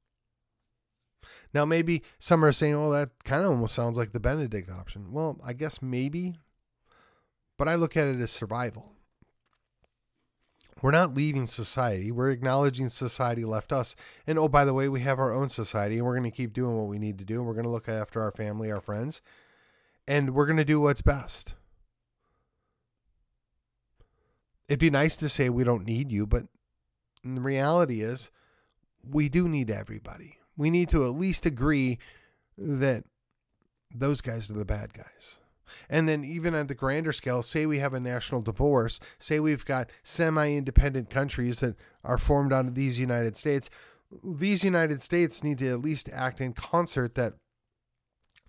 Now, 1.53 1.65
maybe 1.65 2.03
some 2.19 2.45
are 2.45 2.53
saying, 2.53 2.75
oh, 2.75 2.93
that 2.93 3.11
kind 3.25 3.43
of 3.43 3.51
almost 3.51 3.75
sounds 3.75 3.97
like 3.97 4.13
the 4.13 4.21
Benedict 4.21 4.71
option. 4.71 5.13
Well, 5.13 5.41
I 5.45 5.55
guess 5.55 5.83
maybe, 5.83 6.37
but 7.59 7.69
I 7.69 7.75
look 7.75 7.97
at 7.97 8.07
it 8.07 8.21
as 8.21 8.31
survival. 8.31 8.93
We're 10.83 10.91
not 10.91 11.15
leaving 11.15 11.47
society. 11.47 12.13
We're 12.13 12.31
acknowledging 12.31 12.91
society 12.91 13.45
left 13.45 13.73
us. 13.73 13.97
And 14.27 14.39
oh, 14.39 14.49
by 14.49 14.65
the 14.65 14.75
way, 14.75 14.89
we 14.89 15.01
have 15.01 15.19
our 15.19 15.33
own 15.33 15.49
society 15.49 15.97
and 15.97 16.05
we're 16.05 16.19
going 16.19 16.31
to 16.31 16.37
keep 16.37 16.53
doing 16.53 16.77
what 16.77 16.89
we 16.89 16.99
need 16.99 17.19
to 17.19 17.25
do. 17.25 17.37
And 17.37 17.47
we're 17.47 17.55
going 17.55 17.65
to 17.65 17.71
look 17.71 17.89
after 17.89 18.21
our 18.21 18.31
family, 18.31 18.71
our 18.71 18.81
friends, 18.81 19.23
and 20.07 20.35
we're 20.35 20.47
going 20.47 20.59
to 20.59 20.65
do 20.65 20.81
what's 20.81 21.01
best. 21.01 21.55
It'd 24.69 24.79
be 24.79 24.91
nice 24.91 25.17
to 25.17 25.29
say 25.29 25.49
we 25.49 25.65
don't 25.65 25.87
need 25.87 26.11
you, 26.11 26.27
but 26.27 26.45
the 27.25 27.41
reality 27.41 28.03
is 28.03 28.31
we 29.09 29.29
do 29.29 29.49
need 29.49 29.71
everybody. 29.71 30.39
We 30.57 30.71
need 30.71 30.89
to 30.91 31.05
at 31.05 31.15
least 31.15 31.47
agree 31.47 31.99
that 32.59 33.05
those 33.95 34.21
guys 34.21 34.51
are 34.51 34.55
the 34.55 34.65
bad 34.65 34.93
guys. 34.93 35.41
And 35.89 36.09
then, 36.09 36.25
even 36.25 36.55
at 36.55 36.69
the 36.69 36.75
grander 36.75 37.13
scale, 37.13 37.43
say 37.43 37.67
we 37.67 37.79
have 37.79 37.95
a 37.95 38.01
national 38.01 38.43
divorce, 38.43 39.01
say 39.19 39.41
we've 39.41 39.65
got 39.65 39.91
semi 40.03 40.57
independent 40.57 41.11
countries 41.11 41.61
that 41.61 41.77
are 42.05 42.19
formed 42.19 42.53
out 42.53 42.67
of 42.67 42.75
these 42.75 42.99
United 42.99 43.37
States. 43.37 43.71
These 44.25 44.65
United 44.65 45.03
States 45.03 45.43
need 45.43 45.59
to 45.59 45.69
at 45.69 45.81
least 45.81 46.09
act 46.13 46.41
in 46.41 46.53
concert 46.53 47.15
that 47.17 47.35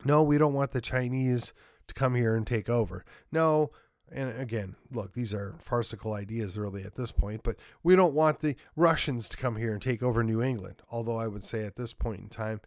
no, 0.06 0.22
we 0.22 0.38
don't 0.38 0.54
want 0.54 0.72
the 0.72 0.82
Chinese 0.82 1.54
to 1.88 1.94
come 1.94 2.16
here 2.16 2.36
and 2.36 2.46
take 2.46 2.70
over. 2.70 3.04
No, 3.32 3.72
and 4.12 4.40
again, 4.40 4.76
look, 4.92 5.14
these 5.14 5.34
are 5.34 5.56
farcical 5.60 6.14
ideas 6.14 6.58
really 6.58 6.84
at 6.84 6.96
this 6.96 7.12
point, 7.12 7.42
but 7.44 7.58
we 7.84 7.96
don't 7.96 8.14
want 8.14 8.40
the 8.40 8.56
Russians 8.76 9.28
to 9.30 9.38
come 9.38 9.58
here 9.58 9.74
and 9.74 9.82
take 9.82 10.02
over 10.02 10.24
New 10.24 10.42
England. 10.42 10.82
Although 10.90 11.18
I 11.18 11.28
would 11.28 11.44
say 11.44 11.66
at 11.66 11.76
this 11.76 11.94
point 11.94 12.22
in 12.22 12.30
time, 12.30 12.62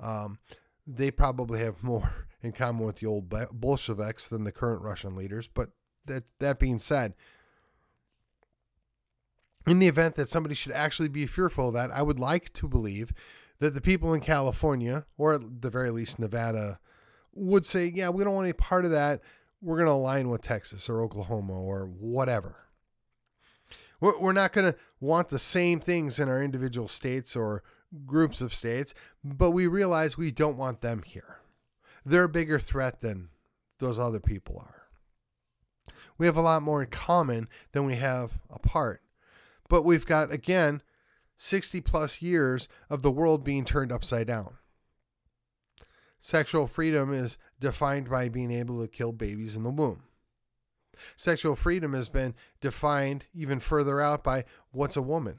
um, 0.00 0.38
they 0.88 1.10
probably 1.10 1.60
have 1.60 1.82
more 1.82 2.26
in 2.42 2.52
common 2.52 2.86
with 2.86 2.96
the 2.96 3.06
old 3.06 3.28
Bolsheviks 3.52 4.28
than 4.28 4.44
the 4.44 4.52
current 4.52 4.82
Russian 4.82 5.14
leaders. 5.14 5.48
But 5.48 5.70
that 6.06 6.24
that 6.40 6.58
being 6.58 6.78
said, 6.78 7.14
in 9.66 9.78
the 9.78 9.88
event 9.88 10.14
that 10.14 10.28
somebody 10.28 10.54
should 10.54 10.72
actually 10.72 11.08
be 11.08 11.26
fearful 11.26 11.68
of 11.68 11.74
that, 11.74 11.90
I 11.90 12.02
would 12.02 12.18
like 12.18 12.52
to 12.54 12.66
believe 12.66 13.12
that 13.60 13.74
the 13.74 13.80
people 13.80 14.14
in 14.14 14.20
California, 14.20 15.04
or 15.16 15.34
at 15.34 15.62
the 15.62 15.70
very 15.70 15.90
least 15.90 16.18
Nevada, 16.18 16.78
would 17.34 17.66
say, 17.66 17.90
yeah, 17.94 18.08
we 18.08 18.24
don't 18.24 18.34
want 18.34 18.46
any 18.46 18.52
part 18.52 18.84
of 18.84 18.92
that. 18.92 19.20
We're 19.60 19.76
going 19.76 19.86
to 19.86 19.92
align 19.92 20.28
with 20.28 20.42
Texas 20.42 20.88
or 20.88 21.02
Oklahoma 21.02 21.60
or 21.60 21.86
whatever. 21.86 22.56
We're 24.00 24.32
not 24.32 24.52
going 24.52 24.72
to 24.72 24.78
want 25.00 25.28
the 25.28 25.40
same 25.40 25.80
things 25.80 26.20
in 26.20 26.28
our 26.28 26.40
individual 26.40 26.86
states 26.86 27.34
or 27.34 27.64
groups 28.06 28.40
of 28.40 28.54
states, 28.54 28.94
but 29.24 29.50
we 29.50 29.66
realize 29.66 30.16
we 30.16 30.30
don't 30.30 30.58
want 30.58 30.80
them 30.80 31.02
here. 31.02 31.38
They're 32.04 32.24
a 32.24 32.28
bigger 32.28 32.58
threat 32.58 33.00
than 33.00 33.28
those 33.78 33.98
other 33.98 34.20
people 34.20 34.58
are. 34.64 34.88
We 36.16 36.26
have 36.26 36.36
a 36.36 36.42
lot 36.42 36.62
more 36.62 36.82
in 36.82 36.90
common 36.90 37.48
than 37.72 37.84
we 37.84 37.94
have 37.94 38.38
apart. 38.50 39.02
But 39.68 39.84
we've 39.84 40.06
got, 40.06 40.32
again, 40.32 40.82
60 41.36 41.80
plus 41.82 42.20
years 42.20 42.68
of 42.90 43.02
the 43.02 43.10
world 43.10 43.44
being 43.44 43.64
turned 43.64 43.92
upside 43.92 44.26
down. 44.26 44.54
Sexual 46.20 46.66
freedom 46.66 47.12
is 47.12 47.38
defined 47.60 48.10
by 48.10 48.28
being 48.28 48.50
able 48.50 48.80
to 48.80 48.88
kill 48.88 49.12
babies 49.12 49.54
in 49.54 49.62
the 49.62 49.70
womb. 49.70 50.02
Sexual 51.16 51.54
freedom 51.54 51.92
has 51.92 52.08
been 52.08 52.34
defined 52.60 53.26
even 53.32 53.60
further 53.60 54.00
out 54.00 54.24
by 54.24 54.44
what's 54.72 54.96
a 54.96 55.02
woman. 55.02 55.38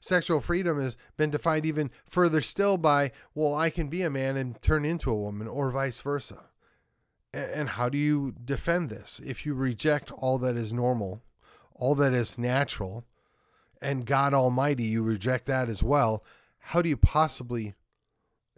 Sexual 0.00 0.40
freedom 0.40 0.80
has 0.80 0.96
been 1.16 1.30
defined 1.30 1.66
even 1.66 1.90
further 2.08 2.40
still 2.40 2.78
by, 2.78 3.12
well, 3.34 3.54
I 3.54 3.70
can 3.70 3.88
be 3.88 4.02
a 4.02 4.10
man 4.10 4.36
and 4.36 4.60
turn 4.62 4.84
into 4.84 5.10
a 5.10 5.16
woman, 5.16 5.48
or 5.48 5.70
vice 5.70 6.00
versa. 6.00 6.44
And 7.32 7.70
how 7.70 7.88
do 7.88 7.98
you 7.98 8.34
defend 8.44 8.90
this? 8.90 9.20
If 9.24 9.44
you 9.44 9.54
reject 9.54 10.10
all 10.12 10.38
that 10.38 10.56
is 10.56 10.72
normal, 10.72 11.22
all 11.74 11.94
that 11.96 12.12
is 12.12 12.38
natural, 12.38 13.04
and 13.80 14.06
God 14.06 14.34
Almighty, 14.34 14.84
you 14.84 15.02
reject 15.02 15.46
that 15.46 15.68
as 15.68 15.82
well, 15.82 16.24
how 16.58 16.82
do 16.82 16.88
you 16.88 16.96
possibly 16.96 17.74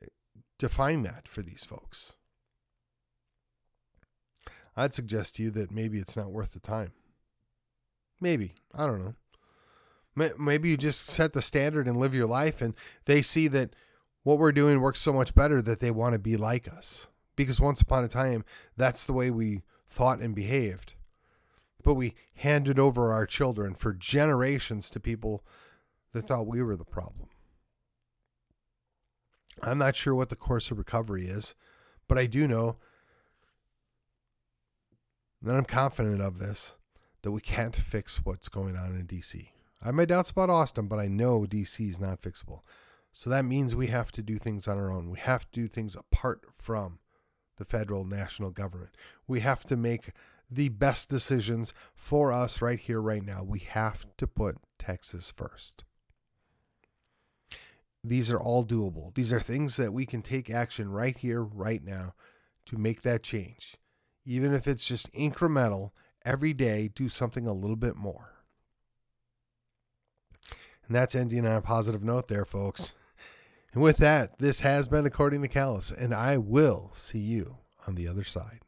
eh, 0.03 0.07
define 0.59 1.03
that 1.03 1.29
for 1.29 1.43
these 1.43 1.65
folks? 1.65 2.17
I'd 4.77 4.95
suggest 4.95 5.37
to 5.37 5.43
you 5.43 5.51
that 5.51 5.71
maybe 5.71 5.99
it's 5.99 6.17
not 6.17 6.33
worth 6.33 6.53
the 6.53 6.61
time. 6.61 6.93
Maybe. 8.21 8.55
I 8.75 8.87
don't 8.87 9.05
know. 9.05 9.15
Maybe 10.39 10.71
you 10.71 10.77
just 10.77 11.07
set 11.07 11.33
the 11.33 11.43
standard 11.43 11.87
and 11.87 11.97
live 11.97 12.15
your 12.15 12.27
life, 12.27 12.61
and 12.61 12.75
they 13.05 13.23
see 13.23 13.49
that 13.49 13.75
what 14.23 14.39
we're 14.39 14.53
doing 14.53 14.81
works 14.81 15.01
so 15.01 15.13
much 15.13 15.35
better 15.35 15.63
that 15.63 15.81
they 15.81 15.91
want 15.91 16.13
to 16.13 16.19
be 16.19 16.37
like 16.37 16.69
us. 16.69 17.09
Because 17.37 17.61
once 17.61 17.81
upon 17.81 18.05
a 18.05 18.09
time, 18.09 18.45
that's 18.77 19.05
the 19.05 19.13
way 19.13 19.31
we 19.31 19.63
thought 19.89 20.21
and 20.21 20.35
behaved. 20.35 20.95
But 21.83 21.95
we 21.95 22.15
handed 22.35 22.79
over 22.79 23.13
our 23.13 23.25
children 23.25 23.75
for 23.75 23.95
generations 23.95 24.91
to 24.91 25.01
people 25.01 25.43
that 26.13 26.27
thought 26.27 26.47
we 26.47 26.63
were 26.63 26.77
the 26.77 26.85
problem. 26.85 27.29
I'm 29.63 29.79
not 29.79 29.97
sure 29.97 30.15
what 30.15 30.29
the 30.29 30.37
course 30.37 30.71
of 30.71 30.79
recovery 30.79 31.27
is, 31.27 31.55
but 32.09 32.19
I 32.19 32.27
do 32.27 32.47
know 32.47 32.77
that 35.43 35.57
I'm 35.57 35.65
confident 35.65 36.21
of 36.21 36.39
this 36.39 36.77
that 37.23 37.33
we 37.33 37.41
can't 37.41 37.77
fix 37.77 38.25
what's 38.25 38.49
going 38.49 38.77
on 38.77 38.97
in 38.97 39.07
DC. 39.07 39.49
I 39.83 39.87
have 39.87 39.95
my 39.95 40.05
doubts 40.05 40.31
about 40.31 40.51
Austin, 40.51 40.89
but 40.89 40.99
I 40.99 41.07
know 41.07 41.47
DC 41.49 41.89
is 41.89 42.01
not 42.01 42.21
fixable. 42.21 42.61
So 43.13 43.31
that 43.31 43.45
means 43.45 43.75
we 43.75 43.89
have 43.89 44.13
to 44.13 44.23
do 44.23 44.39
things 44.39 44.69
on 44.69 44.79
our 44.79 44.91
own. 44.91 45.11
We 45.11 45.19
have 45.19 45.51
to 45.51 45.61
do 45.61 45.69
things 45.69 45.97
apart 45.97 46.43
from 46.59 46.99
the 47.57 47.65
federal 47.65 48.05
national 48.05 48.51
government. 48.51 48.97
We 49.27 49.41
have 49.41 49.65
to 49.65 49.77
make 49.77 50.13
the 50.51 50.69
best 50.69 51.09
decisions 51.09 51.73
for 51.95 52.33
us 52.33 52.61
right 52.61 52.79
here, 52.79 53.01
right 53.01 53.25
now. 53.25 53.43
We 53.43 53.61
have 53.61 54.07
to 54.19 54.27
put 54.27 54.59
Texas 54.79 55.33
first. 55.35 55.85
These 58.03 58.31
are 58.31 58.41
all 58.41 58.65
doable. 58.65 59.15
These 59.15 59.33
are 59.33 59.41
things 59.41 59.77
that 59.77 59.93
we 59.93 60.07
can 60.07 60.23
take 60.23 60.51
action 60.51 60.91
right 60.91 61.17
here, 61.17 61.43
right 61.43 61.85
now 61.85 62.15
to 62.67 62.77
make 62.77 63.03
that 63.03 63.23
change. 63.23 63.77
Even 64.25 64.55
if 64.55 64.67
it's 64.67 64.87
just 64.87 65.13
incremental, 65.13 65.91
every 66.25 66.53
day, 66.53 66.89
do 66.95 67.09
something 67.09 67.47
a 67.47 67.53
little 67.53 67.77
bit 67.77 67.97
more. 67.97 68.40
And 70.91 70.97
that's 70.97 71.15
ending 71.15 71.47
on 71.47 71.53
a 71.53 71.63
positive 71.63 72.03
note 72.03 72.27
there, 72.27 72.45
folks. 72.45 72.95
And 73.73 73.81
with 73.81 73.99
that, 73.99 74.41
this 74.41 74.59
has 74.59 74.89
been 74.89 75.07
According 75.07 75.41
to 75.43 75.47
Callus, 75.47 75.93
and 75.93 76.13
I 76.13 76.37
will 76.37 76.91
see 76.93 77.21
you 77.21 77.59
on 77.87 77.95
the 77.95 78.09
other 78.09 78.25
side. 78.25 78.63